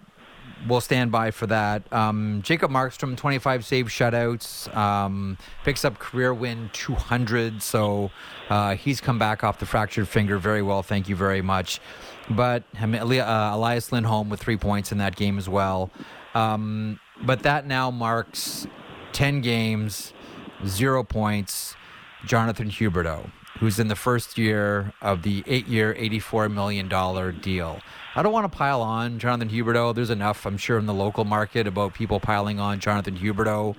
we'll 0.67 0.81
stand 0.81 1.11
by 1.11 1.31
for 1.31 1.47
that. 1.47 1.91
Um, 1.93 2.41
Jacob 2.43 2.69
Markstrom, 2.71 3.15
25 3.15 3.65
save 3.65 3.87
shutouts, 3.87 4.73
um, 4.75 5.37
picks 5.63 5.85
up 5.85 5.99
career 5.99 6.33
win 6.33 6.69
200. 6.73 7.61
So 7.61 8.11
uh, 8.49 8.75
he's 8.75 8.99
come 8.99 9.17
back 9.17 9.43
off 9.43 9.59
the 9.59 9.65
fractured 9.65 10.07
finger 10.07 10.37
very 10.37 10.61
well. 10.61 10.83
Thank 10.83 11.07
you 11.07 11.15
very 11.15 11.41
much. 11.41 11.79
But 12.29 12.63
uh, 12.79 13.51
Elias 13.53 13.91
Lindholm 13.91 14.29
with 14.29 14.39
three 14.39 14.57
points 14.57 14.91
in 14.91 14.97
that 14.99 15.15
game 15.15 15.37
as 15.37 15.49
well. 15.49 15.89
Um, 16.35 16.99
but 17.23 17.43
that 17.43 17.65
now 17.65 17.89
marks 17.89 18.67
10 19.13 19.41
games, 19.41 20.13
zero 20.65 21.03
points. 21.03 21.75
Jonathan 22.25 22.69
Huberdeau 22.69 23.31
who's 23.59 23.79
in 23.79 23.87
the 23.87 23.95
first 23.95 24.37
year 24.37 24.93
of 25.01 25.23
the 25.23 25.43
eight 25.45 25.67
year, 25.67 25.93
$84 25.93 26.51
million 26.51 26.87
deal. 27.41 27.81
I 28.15 28.23
don't 28.23 28.33
want 28.33 28.51
to 28.51 28.57
pile 28.57 28.81
on 28.81 29.19
Jonathan 29.19 29.49
Huberdeau. 29.49 29.93
There's 29.93 30.09
enough, 30.09 30.45
I'm 30.45 30.57
sure, 30.57 30.79
in 30.79 30.85
the 30.85 30.93
local 30.93 31.25
market 31.25 31.67
about 31.67 31.93
people 31.93 32.19
piling 32.19 32.59
on 32.59 32.79
Jonathan 32.79 33.17
Huberdeau. 33.17 33.75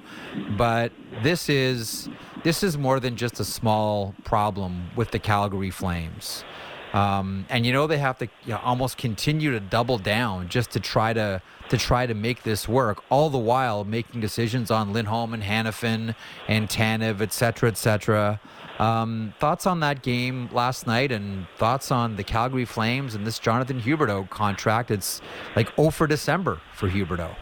But 0.56 0.92
this 1.22 1.48
is 1.48 2.08
this 2.44 2.62
is 2.62 2.78
more 2.78 3.00
than 3.00 3.16
just 3.16 3.40
a 3.40 3.44
small 3.44 4.14
problem 4.24 4.90
with 4.96 5.10
the 5.10 5.18
Calgary 5.18 5.70
Flames. 5.70 6.44
Um, 6.92 7.46
and 7.48 7.64
you 7.64 7.72
know 7.72 7.86
they 7.86 7.98
have 7.98 8.18
to 8.18 8.26
you 8.44 8.52
know, 8.52 8.60
almost 8.64 8.96
continue 8.96 9.52
to 9.52 9.60
double 9.60 9.98
down 9.98 10.48
just 10.48 10.70
to 10.72 10.80
try 10.80 11.12
to 11.12 11.40
to 11.68 11.76
try 11.78 12.06
to 12.06 12.14
make 12.14 12.42
this 12.42 12.68
work. 12.68 13.02
All 13.10 13.30
the 13.30 13.38
while 13.38 13.84
making 13.84 14.20
decisions 14.20 14.70
on 14.70 14.92
Lindholm 14.92 15.32
and 15.32 15.42
Hanifin 15.42 16.14
and 16.48 16.68
Tanev, 16.68 17.20
et 17.20 17.32
cetera, 17.32 17.68
et 17.68 17.76
cetera. 17.76 18.40
Um, 18.80 19.34
thoughts 19.38 19.66
on 19.66 19.80
that 19.80 20.02
game 20.02 20.48
last 20.52 20.86
night 20.86 21.12
and 21.12 21.46
thoughts 21.58 21.90
on 21.90 22.16
the 22.16 22.24
Calgary 22.24 22.64
Flames 22.64 23.14
and 23.14 23.26
this 23.26 23.38
Jonathan 23.38 23.78
Huberdeau 23.78 24.30
contract? 24.30 24.90
It's 24.90 25.20
like 25.54 25.68
0 25.76 25.90
for 25.90 26.06
December 26.06 26.62
for 26.72 26.88
Huberdeau. 26.88 27.36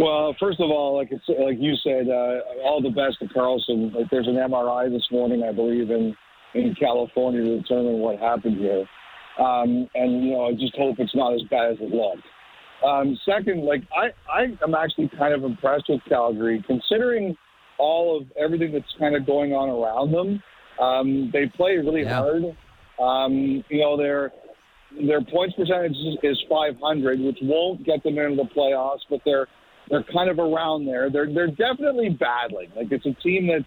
Well, 0.00 0.34
first 0.40 0.58
of 0.58 0.68
all, 0.70 0.96
like 0.96 1.10
like 1.38 1.56
you 1.60 1.74
said, 1.84 2.08
uh, 2.08 2.40
all 2.64 2.82
the 2.82 2.90
best 2.90 3.20
to 3.20 3.32
Carlsson. 3.32 3.94
Like 3.94 4.10
there's 4.10 4.26
an 4.26 4.34
MRI 4.34 4.90
this 4.90 5.06
morning, 5.12 5.44
I 5.44 5.52
believe, 5.52 5.90
in 5.90 6.16
in 6.54 6.74
California 6.74 7.42
to 7.42 7.60
determine 7.60 8.00
what 8.00 8.18
happened 8.18 8.58
here. 8.58 8.84
Um, 9.38 9.88
and 9.94 10.24
you 10.24 10.32
know, 10.32 10.46
I 10.46 10.52
just 10.52 10.74
hope 10.76 10.96
it's 10.98 11.14
not 11.14 11.32
as 11.32 11.42
bad 11.48 11.72
as 11.72 11.76
it 11.80 11.94
looked. 11.94 12.26
Um, 12.84 13.16
second, 13.24 13.64
like 13.64 13.84
I, 13.96 14.08
I 14.30 14.42
am 14.64 14.74
actually 14.74 15.10
kind 15.16 15.32
of 15.32 15.44
impressed 15.44 15.84
with 15.88 16.00
Calgary, 16.08 16.62
considering 16.66 17.36
all 17.78 18.20
of 18.20 18.26
everything 18.36 18.72
that's 18.72 18.92
kind 18.98 19.14
of 19.14 19.24
going 19.24 19.52
on 19.52 19.68
around 19.68 20.12
them. 20.12 20.42
Um, 20.80 21.30
they 21.32 21.46
play 21.46 21.76
really 21.76 22.02
yeah. 22.02 22.14
hard. 22.14 22.44
Um, 22.98 23.64
you 23.68 23.80
know, 23.80 23.96
their 23.96 24.32
their 25.06 25.20
points 25.22 25.54
percentage 25.56 25.96
is 26.22 26.42
500, 26.48 27.20
which 27.20 27.38
won't 27.42 27.84
get 27.84 28.02
them 28.02 28.18
into 28.18 28.36
the 28.36 28.48
playoffs, 28.54 29.00
but 29.10 29.20
they're 29.24 29.46
they're 29.90 30.04
kind 30.12 30.30
of 30.30 30.38
around 30.38 30.86
there. 30.86 31.10
They're 31.10 31.32
they're 31.32 31.48
definitely 31.48 32.10
battling. 32.10 32.70
Like 32.74 32.90
it's 32.90 33.06
a 33.06 33.12
team 33.22 33.48
that's 33.48 33.64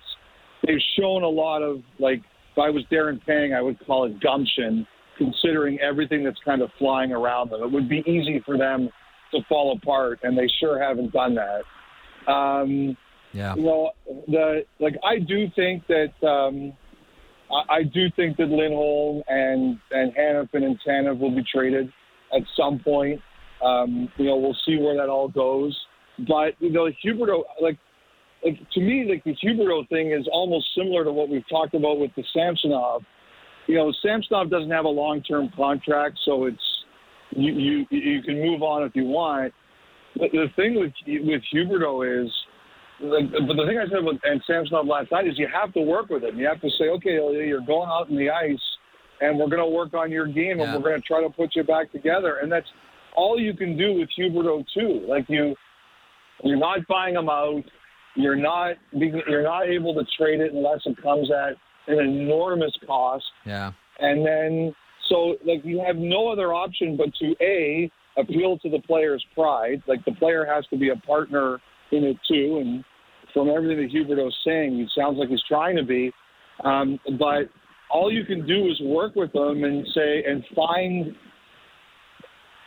they've 0.65 0.82
shown 1.00 1.24
a 1.24 1.30
lot 1.30 1.62
of 1.62 1.82
like. 2.00 2.22
If 2.54 2.58
I 2.58 2.72
was 2.72 2.84
Darren 2.91 3.24
Pang, 3.26 3.54
I 3.54 3.62
would 3.62 3.78
call 3.86 4.06
it 4.06 4.19
gumption, 4.19 4.86
considering 5.17 5.80
everything 5.80 6.24
that's 6.24 6.39
kind 6.43 6.63
of 6.63 6.72
flying 6.80 7.12
around 7.12 7.52
them. 7.52 7.62
It 7.62 7.72
would 7.72 7.88
be 7.88 8.00
easy 8.08 8.41
for 8.43 8.58
them 8.58 8.89
to 9.32 9.39
fall 9.48 9.78
apart, 9.78 10.19
and 10.24 10.36
they 10.36 10.50
sure 10.60 10.82
haven't 10.82 11.13
done 11.13 11.36
that. 11.36 12.32
Um, 12.32 12.98
yeah. 13.32 13.56
You 13.56 13.63
know, 13.63 13.91
the 14.28 14.65
like 14.80 14.95
I 15.04 15.19
do 15.19 15.48
think 15.56 15.84
that 15.88 16.28
um, 16.28 16.74
I, 17.52 17.84
do 17.84 18.08
think 18.16 18.38
that 18.38 18.50
Lindholm 18.50 19.24
and 19.28 19.80
and 19.92 20.14
Hanifin 20.16 20.64
and 20.64 20.80
Tanev 20.88 21.20
will 21.20 21.36
be 21.36 21.44
traded 21.52 21.92
at 22.36 22.44
some 22.56 22.80
point. 22.80 23.22
Um, 23.64 24.10
you 24.18 24.26
know, 24.26 24.38
we'll 24.38 24.58
see 24.66 24.78
where 24.78 24.96
that 24.98 25.10
all 25.10 25.28
goes. 25.28 25.78
But 26.28 26.54
you 26.60 26.72
know, 26.72 26.90
Huberdeau, 27.04 27.44
like, 27.62 27.78
like 28.44 28.60
to 28.74 28.80
me, 28.80 29.08
like 29.10 29.24
the 29.24 29.36
Huberdeau 29.44 29.88
thing 29.90 30.12
is 30.12 30.28
almost 30.32 30.68
similar 30.76 31.04
to 31.04 31.12
what 31.12 31.30
we've 31.30 31.48
talked 31.50 31.74
about 31.74 32.00
with 32.00 32.12
the 32.16 32.24
Samsonov. 32.34 33.04
You 33.68 33.76
know, 33.76 33.94
Samsonov 34.04 34.50
doesn't 34.50 34.72
have 34.72 34.86
a 34.86 34.90
long-term 34.90 35.52
contract, 35.56 36.20
so 36.26 36.46
it's 36.46 36.58
you 37.32 37.54
you 37.54 37.86
you 37.90 38.22
can 38.22 38.42
move 38.42 38.62
on 38.62 38.84
if 38.84 38.96
you 38.96 39.06
want. 39.06 39.54
But 40.16 40.32
the 40.32 40.48
thing 40.56 40.80
with 40.80 40.94
with 41.08 41.42
Huberdeau 41.54 42.26
is, 42.26 42.32
like, 43.02 43.32
but 43.32 43.56
the 43.56 43.66
thing 43.68 43.78
I 43.78 43.88
said 43.90 44.04
with 44.04 44.18
and 44.24 44.42
Samsonov 44.46 44.86
last 44.86 45.12
night 45.12 45.28
is 45.28 45.38
you 45.38 45.48
have 45.52 45.74
to 45.74 45.82
work 45.82 46.10
with 46.10 46.24
him. 46.24 46.38
You 46.38 46.48
have 46.48 46.62
to 46.62 46.70
say, 46.78 46.86
okay, 46.90 47.18
Ilya, 47.18 47.46
you're 47.46 47.66
going 47.66 47.90
out 47.90 48.10
in 48.10 48.18
the 48.18 48.30
ice, 48.30 48.60
and 49.22 49.38
we're 49.38 49.48
going 49.48 49.62
to 49.62 49.68
work 49.68 49.94
on 49.94 50.12
your 50.12 50.28
game, 50.28 50.60
and 50.60 50.72
Yeah. 50.72 50.76
we're 50.76 50.84
going 50.90 51.02
to 51.02 51.08
try 51.08 51.22
to 51.22 51.30
put 51.30 51.56
you 51.56 51.64
back 51.64 51.92
together. 51.92 52.38
And 52.42 52.52
that's 52.52 52.68
all 53.16 53.40
you 53.40 53.54
can 53.54 53.78
do 53.78 53.94
with 54.00 54.10
Huberdeau 54.18 54.66
too. 54.74 55.06
Like 55.08 55.26
you, 55.30 55.56
you're 56.44 56.58
not 56.58 56.86
buying 56.88 57.16
him 57.16 57.30
out. 57.30 57.64
You're 58.16 58.36
not 58.36 58.76
you're 58.92 59.44
not 59.44 59.68
able 59.68 59.94
to 59.94 60.04
trade 60.18 60.42
it 60.42 60.54
unless 60.54 60.82
it 60.86 61.02
comes 61.02 61.30
at 61.32 61.54
an 61.88 62.00
enormous 62.00 62.72
cost. 62.86 63.26
Yeah. 63.46 63.72
And 64.00 64.26
then, 64.26 64.76
so 65.10 65.36
like 65.46 65.64
you 65.64 65.82
have 65.86 65.96
no 65.96 66.28
other 66.30 66.54
option 66.54 66.98
but 66.98 67.14
to 67.16 67.36
a 67.42 67.92
appeal 68.18 68.58
to 68.60 68.70
the 68.70 68.80
player's 68.80 69.26
pride. 69.34 69.82
Like 69.88 70.04
the 70.06 70.12
player 70.14 70.46
has 70.46 70.66
to 70.68 70.78
be 70.78 70.90
a 70.90 70.96
partner 70.96 71.60
in 71.92 72.04
it 72.04 72.18
too. 72.30 72.60
And 72.62 72.84
from 73.34 73.50
everything 73.50 73.78
that 73.78 73.92
Huberdeau's 73.94 74.36
saying, 74.46 74.80
it 74.80 74.89
sounds 74.98 75.18
like 75.18 75.30
he's 75.30 75.44
trying 75.48 75.76
to 75.76 75.84
be. 75.84 76.12
Um, 76.63 77.00
but 77.18 77.50
all 77.89 78.12
you 78.12 78.24
can 78.26 78.46
do 78.46 78.68
is 78.68 78.80
work 78.82 79.15
with 79.15 79.32
them 79.34 79.63
and 79.63 79.86
say 79.94 80.24
and 80.28 80.44
find 80.56 81.15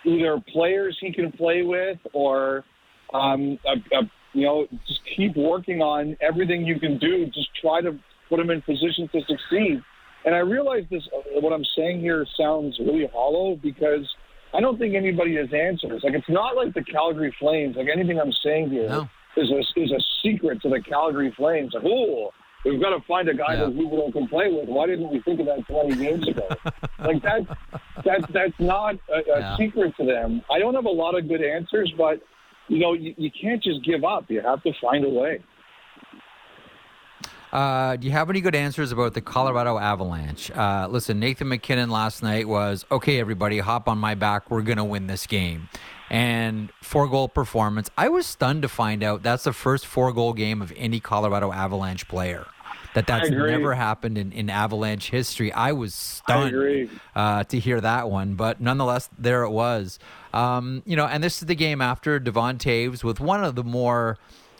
either 0.04 0.42
players 0.52 0.96
he 1.00 1.12
can 1.12 1.30
play 1.32 1.62
with 1.62 1.98
or 2.12 2.64
um, 3.14 3.58
a, 3.66 3.96
a, 3.96 4.02
you 4.32 4.46
know 4.46 4.66
just 4.88 5.00
keep 5.16 5.36
working 5.36 5.80
on 5.80 6.16
everything 6.20 6.64
you 6.64 6.80
can 6.80 6.98
do. 6.98 7.26
Just 7.26 7.48
try 7.60 7.80
to 7.80 7.98
put 8.28 8.40
him 8.40 8.50
in 8.50 8.62
position 8.62 9.08
to 9.12 9.20
succeed. 9.20 9.82
And 10.24 10.34
I 10.34 10.38
realize 10.38 10.84
this. 10.90 11.02
What 11.34 11.52
I'm 11.52 11.64
saying 11.76 12.00
here 12.00 12.24
sounds 12.38 12.78
really 12.78 13.08
hollow 13.12 13.56
because 13.56 14.08
I 14.54 14.60
don't 14.60 14.78
think 14.78 14.94
anybody 14.94 15.36
has 15.36 15.48
answers. 15.52 16.02
Like 16.04 16.14
it's 16.14 16.28
not 16.28 16.56
like 16.56 16.74
the 16.74 16.84
Calgary 16.84 17.34
Flames. 17.38 17.76
Like 17.76 17.88
anything 17.92 18.18
I'm 18.18 18.32
saying 18.44 18.70
here 18.70 18.88
No. 18.88 19.08
Is 19.36 19.50
a 19.50 19.80
is 19.80 19.90
a 19.92 20.00
secret 20.22 20.60
to 20.62 20.68
the 20.68 20.80
Calgary 20.80 21.32
Flames. 21.36 21.72
Like 21.74 21.84
oh. 21.86 22.32
We've 22.64 22.80
got 22.80 22.90
to 22.90 23.00
find 23.08 23.28
a 23.28 23.34
guy 23.34 23.54
Yeah. 23.54 23.64
that 23.64 23.76
don't 23.76 24.12
complain 24.12 24.54
with. 24.54 24.68
Why 24.68 24.86
didn't 24.86 25.10
we 25.10 25.20
think 25.22 25.40
of 25.40 25.46
that 25.46 25.66
20 25.66 25.96
games 25.96 26.28
ago? 26.28 26.46
like 27.00 27.20
that, 27.22 27.40
that 28.04 28.32
that's 28.32 28.60
not 28.60 28.94
a, 29.12 29.14
a 29.16 29.22
Yeah. 29.40 29.56
secret 29.56 29.96
to 29.96 30.06
them. 30.06 30.42
I 30.48 30.60
don't 30.60 30.72
have 30.76 30.84
a 30.84 30.88
lot 30.88 31.18
of 31.18 31.26
good 31.26 31.42
answers, 31.42 31.92
but 31.98 32.20
you 32.68 32.78
know, 32.78 32.92
you, 32.92 33.16
you 33.18 33.32
can't 33.32 33.60
just 33.60 33.84
give 33.84 34.04
up. 34.04 34.26
You 34.30 34.42
have 34.42 34.62
to 34.62 34.70
find 34.80 35.04
a 35.04 35.08
way. 35.08 35.40
Uh, 37.52 37.96
do 37.96 38.06
you 38.06 38.12
have 38.12 38.30
any 38.30 38.40
good 38.40 38.54
answers 38.54 38.92
about 38.92 39.12
the 39.12 39.20
Colorado 39.20 39.76
Avalanche? 39.78 40.50
Uh, 40.52 40.86
listen, 40.90 41.20
Nathan 41.20 41.48
MacKinnon 41.48 41.90
last 41.90 42.22
night 42.22 42.48
was 42.48 42.86
okay. 42.90 43.20
Everybody, 43.20 43.58
hop 43.58 43.88
on 43.88 43.98
my 43.98 44.14
back. 44.14 44.50
We're 44.50 44.62
gonna 44.62 44.84
win 44.84 45.06
this 45.06 45.26
game. 45.26 45.68
And 46.12 46.70
four 46.82 47.08
goal 47.08 47.28
performance. 47.28 47.90
I 47.96 48.08
was 48.10 48.26
stunned 48.26 48.62
to 48.62 48.68
find 48.68 49.02
out 49.02 49.22
that's 49.22 49.44
the 49.44 49.52
first 49.52 49.86
four 49.86 50.12
goal 50.12 50.34
game 50.34 50.60
of 50.60 50.72
any 50.76 51.00
Colorado 51.00 51.50
Avalanche 51.52 52.06
player. 52.06 52.46
That 52.94 53.06
that's 53.06 53.30
never 53.30 53.72
happened 53.72 54.18
in, 54.18 54.32
in 54.32 54.50
Avalanche 54.50 55.08
history. 55.10 55.50
I 55.50 55.72
was 55.72 55.94
stunned 55.94 56.54
agree. 56.54 56.90
uh, 57.16 57.44
to 57.44 57.58
hear 57.58 57.80
that 57.80 58.10
one, 58.10 58.34
but 58.34 58.60
nonetheless, 58.60 59.08
there 59.18 59.44
it 59.44 59.50
was. 59.50 59.98
Um, 60.34 60.82
you 60.84 60.96
know, 60.96 61.06
and 61.06 61.24
this 61.24 61.40
is 61.40 61.46
the 61.46 61.54
game 61.54 61.80
after 61.80 62.18
Devon 62.18 62.58
Toews 62.58 63.02
with 63.02 63.18
one 63.18 63.42
of 63.44 63.54
the 63.54 63.64
more, 63.64 64.18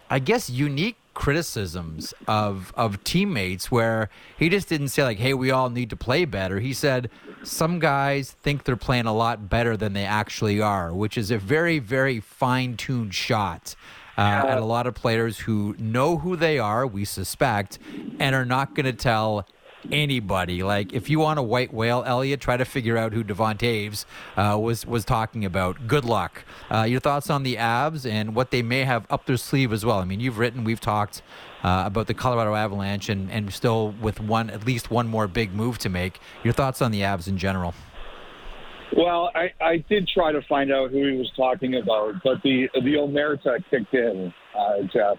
I 0.08 0.18
guess, 0.18 0.48
unique 0.48 0.96
criticisms 1.14 2.14
of 2.26 2.72
of 2.76 3.02
teammates 3.04 3.70
where 3.70 4.08
he 4.38 4.48
just 4.48 4.68
didn't 4.68 4.88
say 4.88 5.02
like, 5.02 5.18
"Hey, 5.18 5.34
we 5.34 5.50
all 5.50 5.70
need 5.70 5.90
to 5.90 5.96
play 5.96 6.24
better." 6.24 6.60
He 6.60 6.72
said 6.72 7.10
some 7.42 7.78
guys 7.78 8.32
think 8.42 8.64
they're 8.64 8.76
playing 8.76 9.06
a 9.06 9.14
lot 9.14 9.48
better 9.48 9.76
than 9.76 9.92
they 9.92 10.04
actually 10.04 10.60
are, 10.60 10.92
which 10.92 11.18
is 11.18 11.30
a 11.30 11.38
very 11.38 11.78
very 11.78 12.20
fine 12.20 12.76
tuned 12.76 13.14
shot. 13.14 13.74
Uh, 14.18 14.44
at 14.46 14.58
a 14.58 14.64
lot 14.64 14.86
of 14.86 14.94
players 14.94 15.38
who 15.38 15.74
know 15.78 16.18
who 16.18 16.36
they 16.36 16.58
are, 16.58 16.86
we 16.86 17.02
suspect, 17.02 17.78
and 18.18 18.34
are 18.34 18.44
not 18.44 18.74
going 18.74 18.84
to 18.84 18.92
tell 18.92 19.46
anybody. 19.92 20.62
Like 20.62 20.92
if 20.92 21.08
you 21.08 21.20
want 21.20 21.38
a 21.38 21.42
white 21.42 21.72
whale, 21.72 22.02
Elliotte, 22.04 22.40
try 22.40 22.56
to 22.56 22.64
figure 22.64 22.96
out 22.96 23.12
who 23.12 23.22
Devon 23.22 23.58
Toews 23.58 24.04
uh, 24.36 24.58
was 24.58 24.84
was 24.86 25.04
talking 25.04 25.44
about. 25.44 25.86
Good 25.86 26.04
luck. 26.04 26.44
Uh, 26.70 26.82
your 26.82 27.00
thoughts 27.00 27.30
on 27.30 27.42
the 27.42 27.58
Abs 27.58 28.06
and 28.06 28.34
what 28.34 28.50
they 28.50 28.62
may 28.62 28.84
have 28.84 29.06
up 29.10 29.26
their 29.26 29.36
sleeve 29.36 29.72
as 29.72 29.84
well. 29.84 29.98
I 29.98 30.04
mean, 30.04 30.18
you've 30.18 30.38
written, 30.38 30.64
we've 30.64 30.80
talked 30.80 31.22
uh, 31.62 31.84
about 31.86 32.06
the 32.06 32.14
Colorado 32.14 32.54
Avalanche, 32.54 33.08
and 33.08 33.30
and 33.30 33.52
still 33.52 33.94
with 34.00 34.18
one 34.18 34.50
at 34.50 34.66
least 34.66 34.90
one 34.90 35.06
more 35.06 35.28
big 35.28 35.52
move 35.52 35.78
to 35.78 35.88
make. 35.88 36.18
Your 36.42 36.52
thoughts 36.52 36.82
on 36.82 36.90
the 36.90 37.04
Abs 37.04 37.28
in 37.28 37.38
general? 37.38 37.74
Well, 38.94 39.30
I, 39.34 39.52
I 39.60 39.78
did 39.88 40.06
try 40.06 40.32
to 40.32 40.42
find 40.42 40.70
out 40.70 40.90
who 40.90 41.06
he 41.06 41.16
was 41.16 41.30
talking 41.36 41.76
about, 41.76 42.14
but 42.22 42.42
the 42.42 42.68
the 42.74 42.94
omerta 42.94 43.62
kicked 43.70 43.94
in, 43.94 44.32
uh, 44.58 44.82
Jeff. 44.92 45.18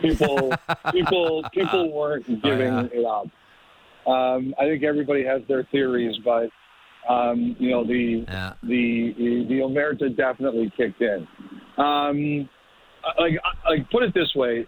People 0.00 0.52
people 0.92 1.44
people 1.52 1.92
weren't 1.92 2.26
giving 2.42 2.72
yeah. 2.72 2.88
it 2.92 3.04
up. 3.04 3.28
Um, 4.06 4.54
I 4.58 4.64
think 4.64 4.82
everybody 4.82 5.24
has 5.24 5.42
their 5.48 5.64
theories, 5.70 6.16
but 6.24 6.48
um, 7.08 7.56
you 7.58 7.70
know 7.70 7.86
the 7.86 8.24
Yeah. 8.28 8.54
the 8.62 9.14
the, 9.16 9.46
the 9.48 9.54
omerta 9.60 10.16
definitely 10.16 10.72
kicked 10.76 11.00
in. 11.00 11.26
Um, 11.78 12.48
like 13.18 13.34
like 13.68 13.90
put 13.90 14.02
it 14.02 14.14
this 14.14 14.32
way, 14.34 14.66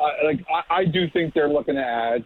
I, 0.00 0.26
like 0.26 0.44
I, 0.50 0.80
I 0.80 0.84
do 0.84 1.04
think 1.12 1.34
they're 1.34 1.48
looking 1.48 1.74
to 1.74 1.82
add. 1.82 2.24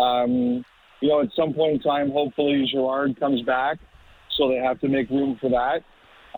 Um, 0.00 0.64
you 1.00 1.08
know, 1.08 1.20
at 1.20 1.28
some 1.36 1.52
point 1.52 1.74
in 1.74 1.80
time, 1.80 2.10
hopefully 2.10 2.66
Girard 2.72 3.18
comes 3.18 3.42
back, 3.42 3.78
so 4.36 4.48
they 4.48 4.56
have 4.56 4.80
to 4.80 4.88
make 4.88 5.10
room 5.10 5.36
for 5.40 5.50
that. 5.50 5.82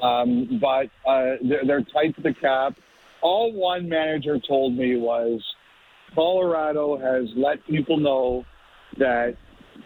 Um, 0.04 0.60
but 0.60 0.86
uh, 1.08 1.36
they're, 1.42 1.64
they're 1.66 1.84
tight 1.92 2.14
to 2.16 2.22
the 2.22 2.34
cap. 2.40 2.74
All 3.20 3.52
one 3.52 3.88
manager 3.88 4.38
told 4.38 4.76
me 4.76 4.96
was 4.96 5.42
Colorado 6.14 6.96
has 6.98 7.28
let 7.36 7.64
people 7.66 7.98
know 7.98 8.44
that 8.96 9.36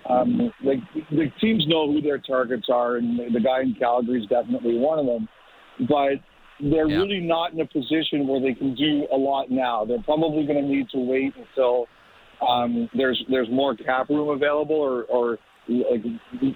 um, 0.08 0.52
the, 0.64 0.76
the 1.10 1.26
teams 1.40 1.64
know 1.66 1.90
who 1.92 2.00
their 2.00 2.18
targets 2.18 2.66
are, 2.72 2.96
and 2.96 3.18
the 3.18 3.40
guy 3.40 3.62
in 3.62 3.74
Calgary 3.78 4.22
is 4.22 4.28
definitely 4.28 4.78
one 4.78 4.98
of 4.98 5.06
them. 5.06 5.28
But 5.88 6.20
they're 6.60 6.88
Yeah. 6.88 7.00
really 7.00 7.20
not 7.20 7.52
in 7.52 7.60
a 7.60 7.66
position 7.66 8.26
where 8.26 8.40
they 8.40 8.54
can 8.54 8.74
do 8.74 9.06
a 9.12 9.16
lot 9.16 9.50
now. 9.50 9.84
They're 9.84 10.02
probably 10.02 10.46
going 10.46 10.62
to 10.62 10.68
need 10.68 10.88
to 10.90 10.98
wait 10.98 11.34
until 11.36 11.86
um, 12.46 12.88
there's 12.94 13.22
there's 13.30 13.48
more 13.50 13.76
cap 13.76 14.08
room 14.08 14.28
available, 14.28 14.76
or, 14.76 15.04
or 15.04 15.38
like 15.68 16.02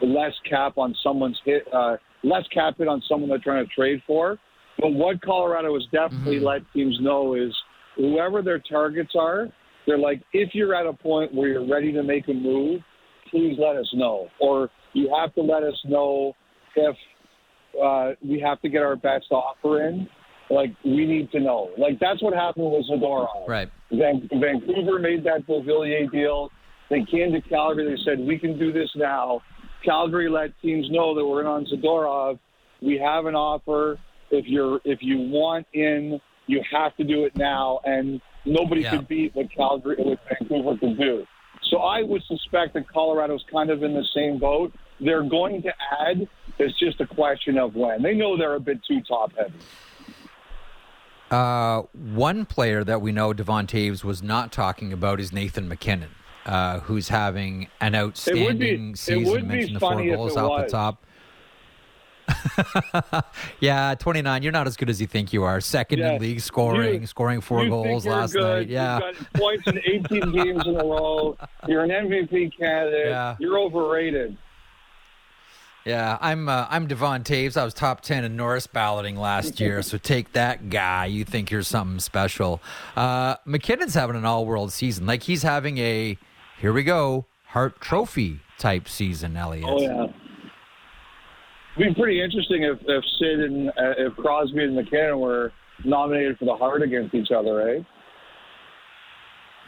less 0.02 0.32
cap 0.48 0.78
on 0.78 0.94
someone's 1.02 1.40
hit, 1.44 1.62
uh, 1.72 1.96
less 2.24 2.44
cap 2.52 2.74
hit 2.78 2.88
on 2.88 3.02
someone 3.08 3.28
they're 3.28 3.38
trying 3.38 3.64
to 3.64 3.72
trade 3.72 4.02
for. 4.06 4.38
But 4.78 4.90
what 4.90 5.22
Colorado 5.22 5.74
has 5.74 5.84
definitely 5.92 6.40
let 6.40 6.60
teams 6.72 6.98
know 7.00 7.34
is 7.34 7.54
whoever 7.96 8.42
their 8.42 8.58
targets 8.58 9.12
are, 9.18 9.48
they're 9.86 9.98
like, 9.98 10.22
if 10.32 10.50
you're 10.54 10.74
at 10.74 10.86
a 10.86 10.92
point 10.92 11.34
where 11.34 11.48
you're 11.48 11.68
ready 11.68 11.92
to 11.92 12.02
make 12.02 12.28
a 12.28 12.32
move, 12.32 12.80
please 13.30 13.56
let 13.58 13.76
us 13.76 13.88
know. 13.94 14.28
Or 14.40 14.70
you 14.92 15.14
have 15.20 15.34
to 15.34 15.42
let 15.42 15.62
us 15.62 15.76
know 15.84 16.34
if 16.74 16.96
uh, 17.82 18.12
we 18.24 18.40
have 18.40 18.60
to 18.62 18.68
get 18.68 18.82
our 18.82 18.96
best 18.96 19.26
offer 19.30 19.88
in. 19.88 20.08
Like, 20.48 20.70
we 20.84 21.06
need 21.06 21.30
to 21.32 21.40
know. 21.40 21.70
Like, 21.76 21.98
that's 22.00 22.22
what 22.22 22.32
happened 22.32 22.70
with 22.70 22.86
Zadorov. 22.88 23.48
Right. 23.48 23.68
Van- 23.90 24.28
Vancouver 24.32 24.98
made 24.98 25.24
that 25.24 25.46
Beauvillier 25.48 26.10
deal. 26.10 26.50
They 26.88 27.04
came 27.10 27.32
to 27.32 27.40
Calgary. 27.48 27.96
They 27.96 28.02
said, 28.04 28.24
we 28.24 28.38
can 28.38 28.58
do 28.58 28.72
this 28.72 28.88
now. 28.94 29.40
Calgary 29.84 30.28
let 30.28 30.50
teams 30.62 30.86
know 30.90 31.14
that 31.14 31.24
we're 31.24 31.40
in 31.40 31.46
on 31.46 31.66
Zadorov. 31.66 32.38
We 32.80 33.00
have 33.04 33.26
an 33.26 33.34
offer. 33.34 33.98
If 34.30 34.46
you're 34.46 34.80
if 34.84 34.98
you 35.02 35.18
want 35.18 35.66
in, 35.72 36.20
you 36.46 36.60
have 36.72 36.96
to 36.96 37.04
do 37.04 37.24
it 37.24 37.36
now. 37.36 37.80
And 37.84 38.20
nobody 38.46 38.82
Yeah. 38.82 38.96
could 38.96 39.08
beat 39.08 39.34
what 39.34 39.50
Calgary 39.50 39.96
and 39.98 40.06
what 40.06 40.18
Vancouver 40.28 40.76
could 40.76 40.98
do. 40.98 41.26
So 41.64 41.78
I 41.78 42.02
would 42.02 42.22
suspect 42.24 42.74
that 42.74 42.88
Colorado's 42.88 43.44
kind 43.50 43.70
of 43.70 43.82
in 43.82 43.92
the 43.92 44.04
same 44.14 44.38
boat. 44.38 44.72
They're 45.00 45.24
going 45.24 45.62
to 45.62 45.72
add. 46.00 46.28
It's 46.58 46.78
just 46.78 47.00
a 47.00 47.06
question 47.06 47.58
of 47.58 47.74
when. 47.74 48.02
They 48.02 48.14
know 48.14 48.36
they're 48.36 48.54
a 48.54 48.60
bit 48.60 48.78
too 48.84 49.02
top 49.02 49.32
heavy. 49.36 49.52
Uh, 51.30 51.82
one 51.92 52.46
player 52.46 52.84
that 52.84 53.02
we 53.02 53.10
know 53.10 53.32
Devon 53.32 53.66
Toews 53.66 54.04
was 54.04 54.22
not 54.22 54.52
talking 54.52 54.92
about 54.92 55.18
is 55.18 55.32
Nathan 55.32 55.68
MacKinnon, 55.68 56.10
uh, 56.46 56.80
who's 56.80 57.08
having 57.08 57.68
an 57.80 57.96
outstanding 57.96 58.92
be, 58.92 58.96
season. 58.96 59.48
Mentioned 59.48 59.76
the 59.76 59.80
four 59.80 60.04
goals 60.04 60.36
off 60.36 60.66
the 60.66 60.70
top. 60.70 61.04
yeah, 63.60 63.94
29. 63.94 64.42
You're 64.42 64.52
not 64.52 64.66
as 64.66 64.76
good 64.76 64.90
as 64.90 65.00
you 65.00 65.06
think 65.06 65.32
you 65.32 65.42
are. 65.44 65.60
Second 65.60 66.00
in 66.00 66.20
league 66.20 66.40
scoring, 66.40 67.02
you, 67.02 67.06
scoring 67.06 67.40
four 67.40 67.66
goals 67.68 68.06
last 68.06 68.32
good. 68.32 68.42
night. 68.42 68.68
Yeah. 68.68 69.00
You've 69.06 69.18
got 69.18 69.32
points 69.34 69.66
in 69.66 69.78
18 69.78 70.32
games 70.32 70.66
in 70.66 70.76
a 70.76 70.84
row. 70.84 71.36
You're 71.68 71.84
an 71.84 71.90
MVP 71.90 72.56
candidate. 72.58 73.08
Yeah. 73.08 73.36
You're 73.38 73.58
overrated. 73.58 74.36
Yeah, 75.84 76.18
I'm 76.20 76.48
uh, 76.48 76.66
I'm 76.68 76.88
Devon 76.88 77.22
Toews. 77.22 77.56
I 77.56 77.62
was 77.62 77.72
top 77.72 78.00
ten 78.00 78.24
in 78.24 78.34
Norris 78.34 78.66
balloting 78.66 79.14
last 79.14 79.60
year, 79.60 79.82
so 79.82 79.98
take 79.98 80.32
that 80.32 80.68
guy. 80.68 81.06
You 81.06 81.24
think 81.24 81.52
you're 81.52 81.62
something 81.62 82.00
special? 82.00 82.60
Uh, 82.96 83.36
MacKinnon's 83.44 83.94
having 83.94 84.16
an 84.16 84.24
all-world 84.24 84.72
season. 84.72 85.06
Like 85.06 85.22
he's 85.22 85.44
having 85.44 85.78
a 85.78 86.18
here 86.60 86.72
we 86.72 86.82
go 86.82 87.26
Hart 87.50 87.80
Trophy 87.80 88.40
type 88.58 88.88
season. 88.88 89.36
Elliotte. 89.36 89.68
Oh 89.68 89.80
yeah. 89.80 90.06
It'd 91.78 91.94
be 91.94 92.00
pretty 92.00 92.22
interesting 92.22 92.62
if 92.62 92.78
if 92.86 93.04
Sid 93.18 93.40
and 93.40 93.68
uh, 93.70 93.94
if 93.98 94.16
Crosby 94.16 94.64
and 94.64 94.74
MacKinnon 94.74 95.20
were 95.20 95.52
nominated 95.84 96.38
for 96.38 96.46
the 96.46 96.54
Hart 96.54 96.82
against 96.82 97.14
each 97.14 97.30
other, 97.30 97.68
eh? 97.68 97.80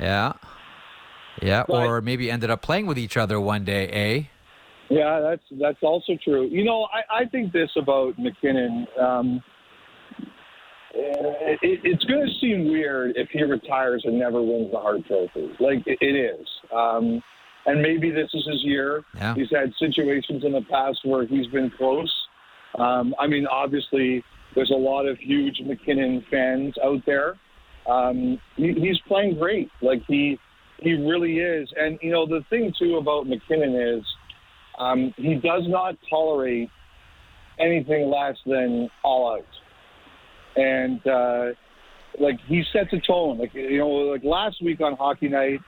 Yeah. 0.01 0.33
Yeah, 1.43 1.65
but, 1.69 1.87
or 1.87 2.01
maybe 2.01 2.31
ended 2.31 2.51
up 2.51 2.63
playing 2.63 2.87
with 2.87 2.99
each 2.99 3.17
other 3.17 3.41
one 3.41 3.65
day, 3.65 3.89
eh? 3.89 4.23
Yeah, 4.91 5.21
that's 5.21 5.43
that's 5.61 5.83
also 5.83 6.15
true. 6.25 6.49
You 6.51 6.65
know, 6.65 6.89
I, 6.93 7.23
I 7.23 7.25
think 7.27 7.53
this 7.53 7.71
about 7.77 8.19
MacKinnon. 8.19 8.87
Um, 8.99 9.43
it, 10.95 11.81
it's 11.85 12.05
going 12.05 12.27
to 12.27 12.33
seem 12.41 12.71
weird 12.71 13.13
if 13.17 13.29
he 13.31 13.43
retires 13.43 14.03
and 14.05 14.19
never 14.19 14.41
wins 14.43 14.73
the 14.73 14.79
Hart 14.79 15.07
Trophy. 15.07 15.51
Like 15.61 15.87
it, 15.87 15.99
it 16.01 16.17
is, 16.17 16.47
um, 16.75 17.23
and 17.69 17.83
maybe 17.83 18.11
this 18.11 18.31
is 18.33 18.47
his 18.51 18.65
year. 18.65 19.05
Yeah. 19.15 19.35
He's 19.35 19.51
had 19.51 19.73
situations 19.79 20.43
in 20.45 20.53
the 20.53 20.63
past 20.71 21.01
where 21.05 21.27
he's 21.27 21.47
been 21.49 21.71
close. 21.77 22.13
Um, 22.79 23.15
I 23.19 23.27
mean, 23.27 23.47
obviously, 23.47 24.25
there's 24.55 24.71
a 24.71 24.79
lot 24.79 25.07
of 25.07 25.19
huge 25.19 25.61
MacKinnon 25.65 26.25
fans 26.31 26.75
out 26.83 27.03
there. 27.05 27.39
Um, 27.87 28.41
he, 28.57 28.73
he's 28.73 28.99
playing 29.07 29.39
great. 29.39 29.71
Like 29.83 30.03
he 30.09 30.39
he 30.79 30.93
really 30.93 31.39
is. 31.39 31.69
And 31.77 31.99
you 32.01 32.11
know, 32.11 32.27
the 32.27 32.43
thing 32.49 32.73
too 32.79 32.97
about 32.97 33.27
MacKinnon 33.27 33.75
is 33.75 34.05
um, 34.79 35.13
he 35.17 35.35
does 35.35 35.65
not 35.67 35.97
tolerate 36.09 36.71
anything 37.59 38.11
less 38.11 38.37
than 38.47 38.89
all 39.05 39.35
out. 39.35 39.45
And 40.57 41.07
uh, 41.07 41.55
like 42.19 42.39
he 42.47 42.63
sets 42.73 42.93
a 42.95 43.01
tone. 43.07 43.39
Like 43.39 43.53
you 43.53 43.79
know, 43.79 43.89
like 43.89 44.25
last 44.25 44.63
week 44.65 44.81
on 44.81 44.97
Hockey 44.97 45.29
Night, 45.29 45.61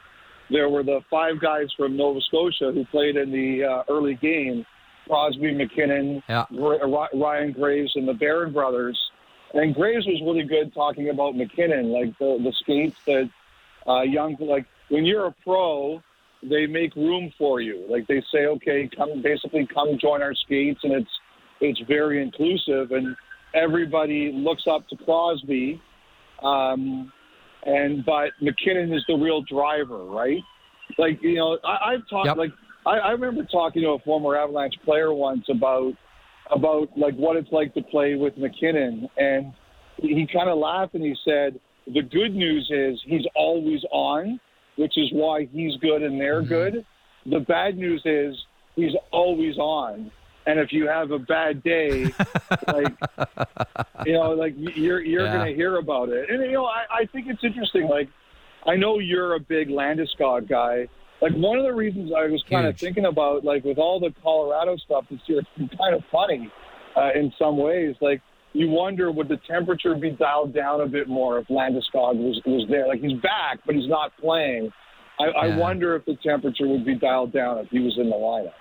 there 0.50 0.68
were 0.68 0.82
the 0.82 1.00
five 1.10 1.40
guys 1.40 1.68
from 1.76 1.96
Nova 1.96 2.20
Scotia 2.20 2.72
who 2.72 2.84
played 2.86 3.16
in 3.16 3.30
the 3.30 3.64
uh, 3.64 3.82
early 3.88 4.14
game: 4.14 4.66
Crosby, 5.06 5.54
MacKinnon, 5.54 6.22
yeah. 6.28 6.46
Ryan 6.50 7.52
Graves, 7.52 7.92
and 7.94 8.06
the 8.06 8.14
Barron 8.14 8.52
brothers. 8.52 8.98
And 9.52 9.74
Graves 9.74 10.06
was 10.06 10.20
really 10.22 10.44
good 10.44 10.72
talking 10.74 11.10
about 11.10 11.36
MacKinnon, 11.36 11.90
like 11.90 12.16
the 12.18 12.38
the 12.42 12.52
skates 12.60 12.98
that 13.06 13.30
uh, 13.88 14.02
young 14.02 14.36
like 14.40 14.66
when 14.88 15.04
you're 15.04 15.26
a 15.26 15.34
pro, 15.44 16.02
they 16.42 16.66
make 16.66 16.94
room 16.96 17.32
for 17.38 17.60
you. 17.60 17.84
Like 17.88 18.06
they 18.06 18.22
say, 18.32 18.46
okay, 18.46 18.88
come 18.94 19.22
basically 19.22 19.66
come 19.66 19.98
join 19.98 20.22
our 20.22 20.34
skates, 20.34 20.80
and 20.84 20.92
it's 20.92 21.10
it's 21.60 21.80
very 21.80 22.22
inclusive, 22.22 22.92
and 22.92 23.16
everybody 23.54 24.32
looks 24.32 24.66
up 24.66 24.88
to 24.88 24.96
Crosby. 24.96 25.80
Um, 26.42 27.12
and 27.64 28.04
but 28.04 28.30
MacKinnon 28.40 28.92
is 28.92 29.04
the 29.08 29.14
real 29.14 29.42
driver, 29.42 30.04
right? 30.04 30.42
Like 30.98 31.22
you 31.22 31.36
know, 31.36 31.58
I, 31.64 31.92
I've 31.92 32.08
talked 32.08 32.26
yep. 32.26 32.36
like 32.36 32.50
I, 32.86 32.98
I 32.98 33.10
remember 33.10 33.44
talking 33.44 33.82
to 33.82 33.90
a 33.90 33.98
former 34.00 34.36
Avalanche 34.36 34.74
player 34.84 35.12
once 35.12 35.44
about 35.48 35.92
about 36.50 36.88
like 36.96 37.14
what 37.14 37.36
it's 37.36 37.52
like 37.52 37.74
to 37.74 37.82
play 37.82 38.14
with 38.14 38.36
MacKinnon, 38.36 39.08
and 39.16 39.52
he 39.98 40.26
kind 40.32 40.48
of 40.48 40.58
laughed 40.58 40.94
and 40.94 41.04
he 41.04 41.14
said, 41.24 41.60
"The 41.86 42.02
good 42.02 42.34
news 42.34 42.70
is 42.70 43.00
he's 43.06 43.26
always 43.34 43.80
on." 43.92 44.40
which 44.80 44.96
is 44.96 45.10
why 45.12 45.46
he's 45.52 45.76
good 45.76 46.02
and 46.02 46.18
they're 46.18 46.40
mm-hmm. 46.40 46.48
good. 46.48 46.86
The 47.26 47.40
bad 47.40 47.76
news 47.76 48.00
is 48.06 48.34
he's 48.76 48.92
always 49.12 49.58
on. 49.58 50.10
And 50.50 50.58
if 50.58 50.72
you 50.72 50.88
have 50.88 51.12
a 51.12 51.18
bad 51.20 51.62
day, 51.62 52.06
like 52.66 52.92
you 54.04 54.14
know, 54.14 54.32
like 54.32 54.54
you're 54.56 55.00
you're 55.00 55.24
yeah. 55.24 55.32
going 55.32 55.46
to 55.48 55.54
hear 55.54 55.76
about 55.76 56.08
it. 56.08 56.28
And 56.28 56.42
you 56.42 56.52
know, 56.52 56.66
I, 56.66 57.02
I 57.02 57.06
think 57.06 57.28
it's 57.28 57.44
interesting. 57.44 57.86
Like, 57.86 58.08
I 58.66 58.74
know 58.74 58.98
you're 58.98 59.36
a 59.36 59.40
big 59.40 59.68
Landeskog 59.68 60.48
guy. 60.48 60.88
Like 61.22 61.32
one 61.34 61.56
of 61.56 61.64
the 61.64 61.72
reasons 61.72 62.10
I 62.16 62.26
was 62.26 62.42
kind 62.50 62.64
Huge. 62.64 62.74
of 62.74 62.80
thinking 62.80 63.04
about, 63.04 63.44
like 63.44 63.62
with 63.62 63.78
all 63.78 64.00
the 64.00 64.12
Colorado 64.24 64.76
stuff 64.76 65.04
this 65.08 65.20
year, 65.26 65.42
it's 65.56 65.74
kind 65.76 65.94
of 65.94 66.02
funny 66.10 66.50
uh, 66.96 67.10
in 67.14 67.32
some 67.38 67.56
ways. 67.56 67.94
Like 68.00 68.20
you 68.52 68.70
wonder 68.70 69.12
would 69.12 69.28
the 69.28 69.38
temperature 69.48 69.94
be 69.94 70.10
dialed 70.10 70.52
down 70.52 70.80
a 70.80 70.86
bit 70.86 71.06
more 71.06 71.38
if 71.38 71.46
Landeskog 71.46 72.16
was 72.16 72.40
was 72.44 72.66
there? 72.68 72.88
Like 72.88 73.00
he's 73.00 73.20
back, 73.20 73.60
but 73.64 73.76
he's 73.76 73.88
not 73.88 74.16
playing. 74.20 74.72
I, 75.20 75.26
yeah. 75.26 75.54
I 75.54 75.56
wonder 75.58 75.94
if 75.94 76.04
the 76.06 76.16
temperature 76.26 76.66
would 76.66 76.84
be 76.84 76.96
dialed 76.96 77.32
down 77.32 77.58
if 77.58 77.68
he 77.68 77.78
was 77.78 77.96
in 77.98 78.10
the 78.10 78.16
lineup. 78.16 78.54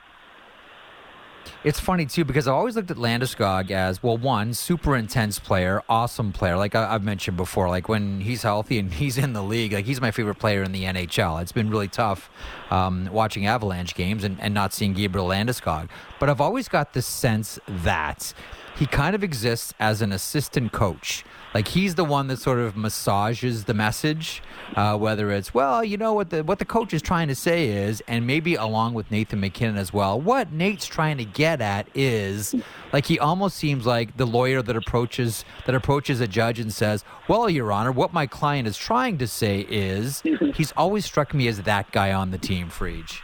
It's 1.64 1.80
funny 1.80 2.06
too 2.06 2.24
because 2.24 2.48
I 2.48 2.52
always 2.52 2.76
looked 2.76 2.92
at 2.92 2.98
Landeskog 2.98 3.72
as 3.72 4.02
well. 4.02 4.18
One 4.18 4.54
super 4.54 4.96
intense 4.96 5.40
player, 5.40 5.82
awesome 5.90 6.32
player. 6.32 6.58
Like 6.58 6.76
I, 6.76 6.92
have 6.92 7.04
mentioned 7.04 7.38
before, 7.38 7.70
like 7.70 7.90
when 7.90 8.22
he's 8.22 8.44
healthy 8.44 8.80
and 8.80 8.94
he's 9.02 9.18
in 9.18 9.34
the 9.34 9.44
league, 9.44 9.74
like 9.74 9.86
he's 9.86 10.02
my 10.02 10.12
favorite 10.12 10.40
player 10.40 10.64
in 10.64 10.72
the 10.72 10.84
NHL. 10.84 11.42
It's 11.42 11.52
been 11.52 11.70
really 11.70 11.88
tough 11.88 12.30
um, 12.72 13.10
watching 13.12 13.46
Avalanche 13.46 13.96
games 13.96 14.24
and, 14.24 14.40
and 14.40 14.54
not 14.54 14.74
seeing 14.74 14.94
Gabriel 14.94 15.28
Landeskog. 15.28 15.90
But 16.20 16.30
I've 16.30 16.42
always 16.42 16.68
got 16.68 16.94
the 16.94 17.02
sense 17.02 17.60
that 17.68 18.34
he 18.78 18.86
kind 18.86 19.16
of 19.16 19.24
exists 19.24 19.74
as 19.80 20.02
an 20.02 20.12
assistant 20.12 20.72
coach. 20.72 21.26
Like 21.54 21.68
he's 21.68 21.96
the 21.96 22.04
one 22.04 22.28
that 22.28 22.38
sort 22.38 22.60
of 22.60 22.78
massages 22.78 23.64
the 23.64 23.74
message, 23.74 24.44
uh, 24.76 24.98
whether 24.98 25.32
it's 25.32 25.54
well, 25.54 25.84
you 25.84 25.98
know 25.98 26.14
what 26.14 26.30
the 26.30 26.44
what 26.44 26.60
the 26.60 26.66
coach 26.66 26.94
is 26.94 27.02
trying 27.02 27.28
to 27.30 27.36
say 27.36 27.70
is, 27.70 28.02
and 28.08 28.28
maybe 28.28 28.56
along 28.56 28.94
with 28.94 29.10
Nathan 29.10 29.40
MacKinnon 29.40 29.78
as 29.78 29.92
well. 29.92 30.20
What 30.20 30.52
Nate's 30.52 30.86
trying 30.86 31.18
to 31.18 31.26
get 31.26 31.60
at 31.60 31.88
is, 31.96 32.54
like 32.94 33.08
he 33.08 33.18
almost 33.18 33.58
seems 33.58 33.86
like 33.86 34.16
the 34.18 34.28
lawyer 34.28 34.62
that 34.62 34.76
approaches 34.76 35.44
that 35.66 35.74
approaches 35.74 36.22
a 36.22 36.28
judge 36.28 36.60
and 36.60 36.72
says, 36.72 37.04
"Well, 37.28 37.50
Your 37.50 37.72
Honor, 37.72 37.92
what 37.92 38.14
my 38.14 38.28
client 38.28 38.68
is 38.68 38.78
trying 38.78 39.18
to 39.18 39.28
say 39.28 39.66
is." 39.70 40.22
He's 40.54 40.72
always 40.74 41.06
struck 41.06 41.34
me 41.34 41.48
as 41.48 41.62
that 41.64 41.92
guy 41.92 42.14
on 42.14 42.32
the 42.32 42.38
team, 42.38 42.70
Friedge. 42.70 43.22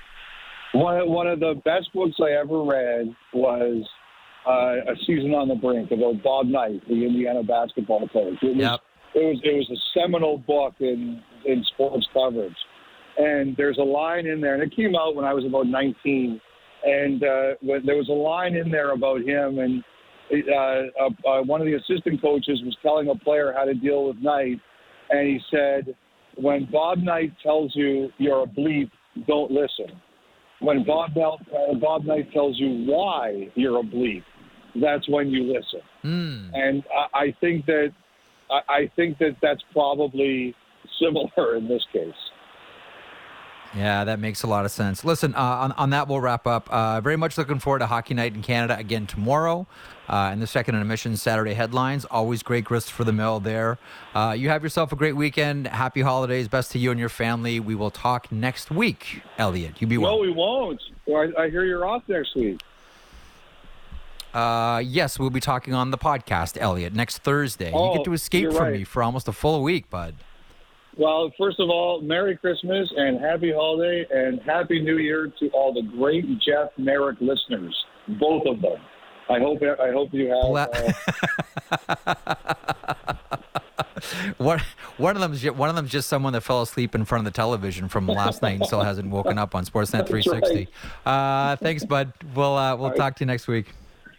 One 0.74 1.10
one 1.10 1.28
of 1.28 1.40
the 1.40 1.62
best 1.64 1.94
books 1.94 2.16
I 2.20 2.32
ever 2.32 2.64
read 2.64 3.16
was 3.34 3.86
uh, 4.48 4.92
a 4.92 4.96
season 5.06 5.34
on 5.34 5.48
the 5.48 5.56
brink 5.56 5.92
about 5.92 6.22
Bob 6.24 6.48
Knight, 6.48 6.82
the 6.88 7.06
Indiana 7.06 7.44
basketball 7.44 8.08
coach. 8.10 8.38
It 8.42 8.56
was, 8.56 8.58
yep. 8.58 8.80
it 9.16 9.26
was 9.26 9.40
it 9.44 9.56
was 9.56 9.70
a 9.72 10.00
seminal 10.00 10.38
book 10.38 10.74
in 10.80 11.22
in 11.46 11.64
sports 11.74 12.08
coverage, 12.14 12.56
and 13.18 13.56
there's 13.58 13.78
a 13.78 13.84
line 13.84 14.28
in 14.28 14.42
there, 14.42 14.54
and 14.54 14.64
it 14.64 14.76
came 14.76 14.96
out 14.96 15.16
when 15.16 15.26
I 15.26 15.34
was 15.34 15.46
about 15.46 15.68
19, 15.68 16.40
and 16.86 17.24
uh, 17.24 17.56
when, 17.62 17.86
there 17.86 17.96
was 17.96 18.10
a 18.10 18.14
line 18.14 18.56
in 18.56 18.70
there 18.70 18.92
about 18.92 19.22
him, 19.22 19.60
and 19.60 19.84
uh, 20.32 21.28
uh, 21.28 21.42
one 21.42 21.62
of 21.62 21.68
the 21.68 21.76
assistant 21.76 22.22
coaches 22.22 22.62
was 22.64 22.76
telling 22.82 23.10
a 23.10 23.16
player 23.16 23.54
how 23.56 23.66
to 23.66 23.74
deal 23.74 24.08
with 24.08 24.18
Knight, 24.18 24.60
and 25.10 25.28
he 25.28 25.40
said, 25.50 25.96
"When 26.36 26.68
Bob 26.72 27.00
Knight 27.00 27.34
tells 27.42 27.72
you 27.76 28.10
you're 28.18 28.44
a 28.44 28.48
bleep, 28.48 28.92
don't 29.28 29.52
listen." 29.52 30.02
When 30.60 30.86
Bob, 30.86 31.12
uh, 31.18 31.74
Bob 31.76 32.06
Knight 32.06 32.32
tells 32.32 32.58
you 32.58 32.86
why 32.86 33.50
you're 33.56 33.80
a 33.80 33.84
bleep, 33.84 34.24
that's 34.76 35.08
when 35.08 35.30
you 35.30 35.44
listen. 35.44 35.82
Mm. 36.04 36.52
And 36.54 36.84
I, 36.94 37.20
I 37.20 37.32
think 37.40 37.66
that 37.66 37.94
I, 38.50 38.62
I 38.70 38.92
think 38.96 39.18
that 39.20 39.38
that's 39.42 39.64
probably 39.72 40.56
similar 41.00 41.56
in 41.56 41.68
this 41.68 41.84
case. 41.92 42.14
Yeah, 43.76 44.06
that 44.06 44.20
makes 44.20 44.44
a 44.44 44.48
lot 44.48 44.64
of 44.64 44.72
sense. 44.72 45.04
Listen, 45.04 45.36
uh, 45.36 45.40
on, 45.40 45.72
on 45.74 45.90
that, 45.90 46.08
we'll 46.08 46.22
wrap 46.22 46.48
up. 46.48 46.70
Uh, 46.70 47.02
very 47.02 47.18
much 47.18 47.38
looking 47.38 47.60
forward 47.60 47.80
to 47.80 47.88
Hockey 47.88 48.14
Night 48.14 48.34
in 48.34 48.42
Canada 48.42 48.78
again 48.78 49.06
tomorrow. 49.06 49.68
Uh, 50.08 50.30
and 50.32 50.42
the 50.42 50.48
second 50.48 50.76
intermission 50.76 51.18
Saturday 51.18 51.54
headlines. 51.54 52.06
Always 52.06 52.42
great 52.42 52.64
grist 52.64 52.92
for 52.92 53.04
the 53.04 53.12
mill 53.12 53.42
there. 53.42 53.78
Uh, 54.14 54.34
you 54.38 54.48
have 54.48 54.64
yourself 54.64 54.94
a 54.94 54.96
great 54.96 55.18
weekend. 55.18 55.68
Happy 55.68 56.02
holidays. 56.02 56.48
Best 56.48 56.72
to 56.72 56.80
you 56.80 56.90
and 56.92 57.00
your 57.00 57.10
family. 57.10 57.60
We 57.60 57.76
will 57.76 57.92
talk 57.92 58.32
next 58.32 58.72
week, 58.72 59.24
Elliotte. 59.38 59.82
You 59.82 59.88
be 59.88 59.98
well. 59.98 60.16
No, 60.16 60.22
we 60.22 60.32
won't. 60.32 60.82
I, 61.10 61.44
I 61.44 61.50
hear 61.50 61.66
you're 61.66 61.86
off 61.86 62.04
next 62.08 62.34
week. 62.36 62.62
Uh, 64.36 64.80
yes, 64.80 65.18
we'll 65.18 65.30
be 65.30 65.40
talking 65.40 65.74
on 65.74 65.92
the 65.92 65.98
podcast, 65.98 66.58
Elliotte, 66.60 66.94
next 66.94 67.20
Thursday. 67.20 67.72
Oh, 67.74 67.92
you 67.92 67.98
get 67.98 68.04
to 68.04 68.12
escape 68.12 68.52
from 68.52 68.58
right. 68.58 68.74
me 68.74 68.84
for 68.84 69.02
almost 69.02 69.30
a 69.30 69.32
full 69.32 69.64
week, 69.64 69.90
bud. 69.90 70.16
Well, 70.98 71.32
first 71.38 71.62
of 71.62 71.70
all, 71.70 72.02
Merry 72.02 72.36
Christmas 72.36 72.92
and 72.98 73.18
Happy 73.20 73.54
Holiday 73.54 74.06
and 74.12 74.42
Happy 74.42 74.82
New 74.82 74.98
Year 74.98 75.32
to 75.40 75.50
all 75.50 75.74
the 75.74 75.84
great 75.84 76.26
Jeff 76.40 76.70
Marek 76.78 77.18
listeners, 77.22 77.74
both 78.20 78.46
of 78.46 78.62
them. 78.62 78.78
I 79.30 79.40
hope 79.40 79.60
I 79.64 79.92
hope 79.92 80.10
you 80.14 80.28
have. 80.28 80.54
Uh... 81.96 82.14
one 84.38 84.62
one 84.98 85.16
of 85.16 85.22
them's 85.22 85.44
one 85.52 85.70
of 85.70 85.76
them's 85.76 85.92
just 85.92 86.10
someone 86.10 86.34
that 86.34 86.42
fell 86.42 86.62
asleep 86.62 86.94
in 86.94 87.06
front 87.06 87.26
of 87.26 87.34
the 87.34 87.36
television 87.36 87.88
from 87.88 88.06
last 88.06 88.42
night 88.42 88.58
and 88.58 88.66
still 88.66 88.82
hasn't 88.82 89.10
woken 89.10 89.38
up 89.38 89.56
on 89.56 89.66
Sportsnet 89.66 90.08
360. 90.08 90.68
Uh, 91.06 91.56
thanks, 91.56 91.86
bud. 91.86 92.14
We'll 92.36 92.56
uh, 92.56 92.76
we'll 92.76 92.94
talk 92.94 93.16
to 93.16 93.24
you 93.24 93.28
next 93.28 93.48
week. 93.48 93.68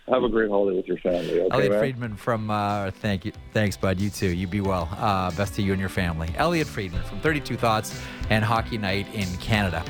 Have 0.09 0.23
a 0.23 0.29
great 0.29 0.49
holiday 0.49 0.77
with 0.77 0.87
your 0.87 0.99
family. 0.99 1.40
Okay, 1.40 1.49
Elliotte 1.51 1.71
man? 1.71 1.81
Friedman 1.81 2.16
from 2.16 2.51
uh, 2.51 2.92
thank 2.92 3.25
you, 3.25 3.33
thanks, 3.53 3.77
bud. 3.77 3.99
You 3.99 4.09
too. 4.09 4.29
You 4.29 4.47
be 4.47 4.61
well. 4.61 4.88
Uh, 4.92 5.33
best 5.33 5.55
to 5.55 5.62
you 5.62 5.73
and 5.73 5.81
your 5.81 5.88
family. 5.88 6.33
Elliotte 6.37 6.69
Friedman 6.69 7.03
from 7.03 7.21
32 7.21 7.57
Thoughts 7.57 8.01
and 8.31 8.45
Hockey 8.45 8.79
Night 8.79 9.12
in 9.14 9.27
Canada. 9.38 9.85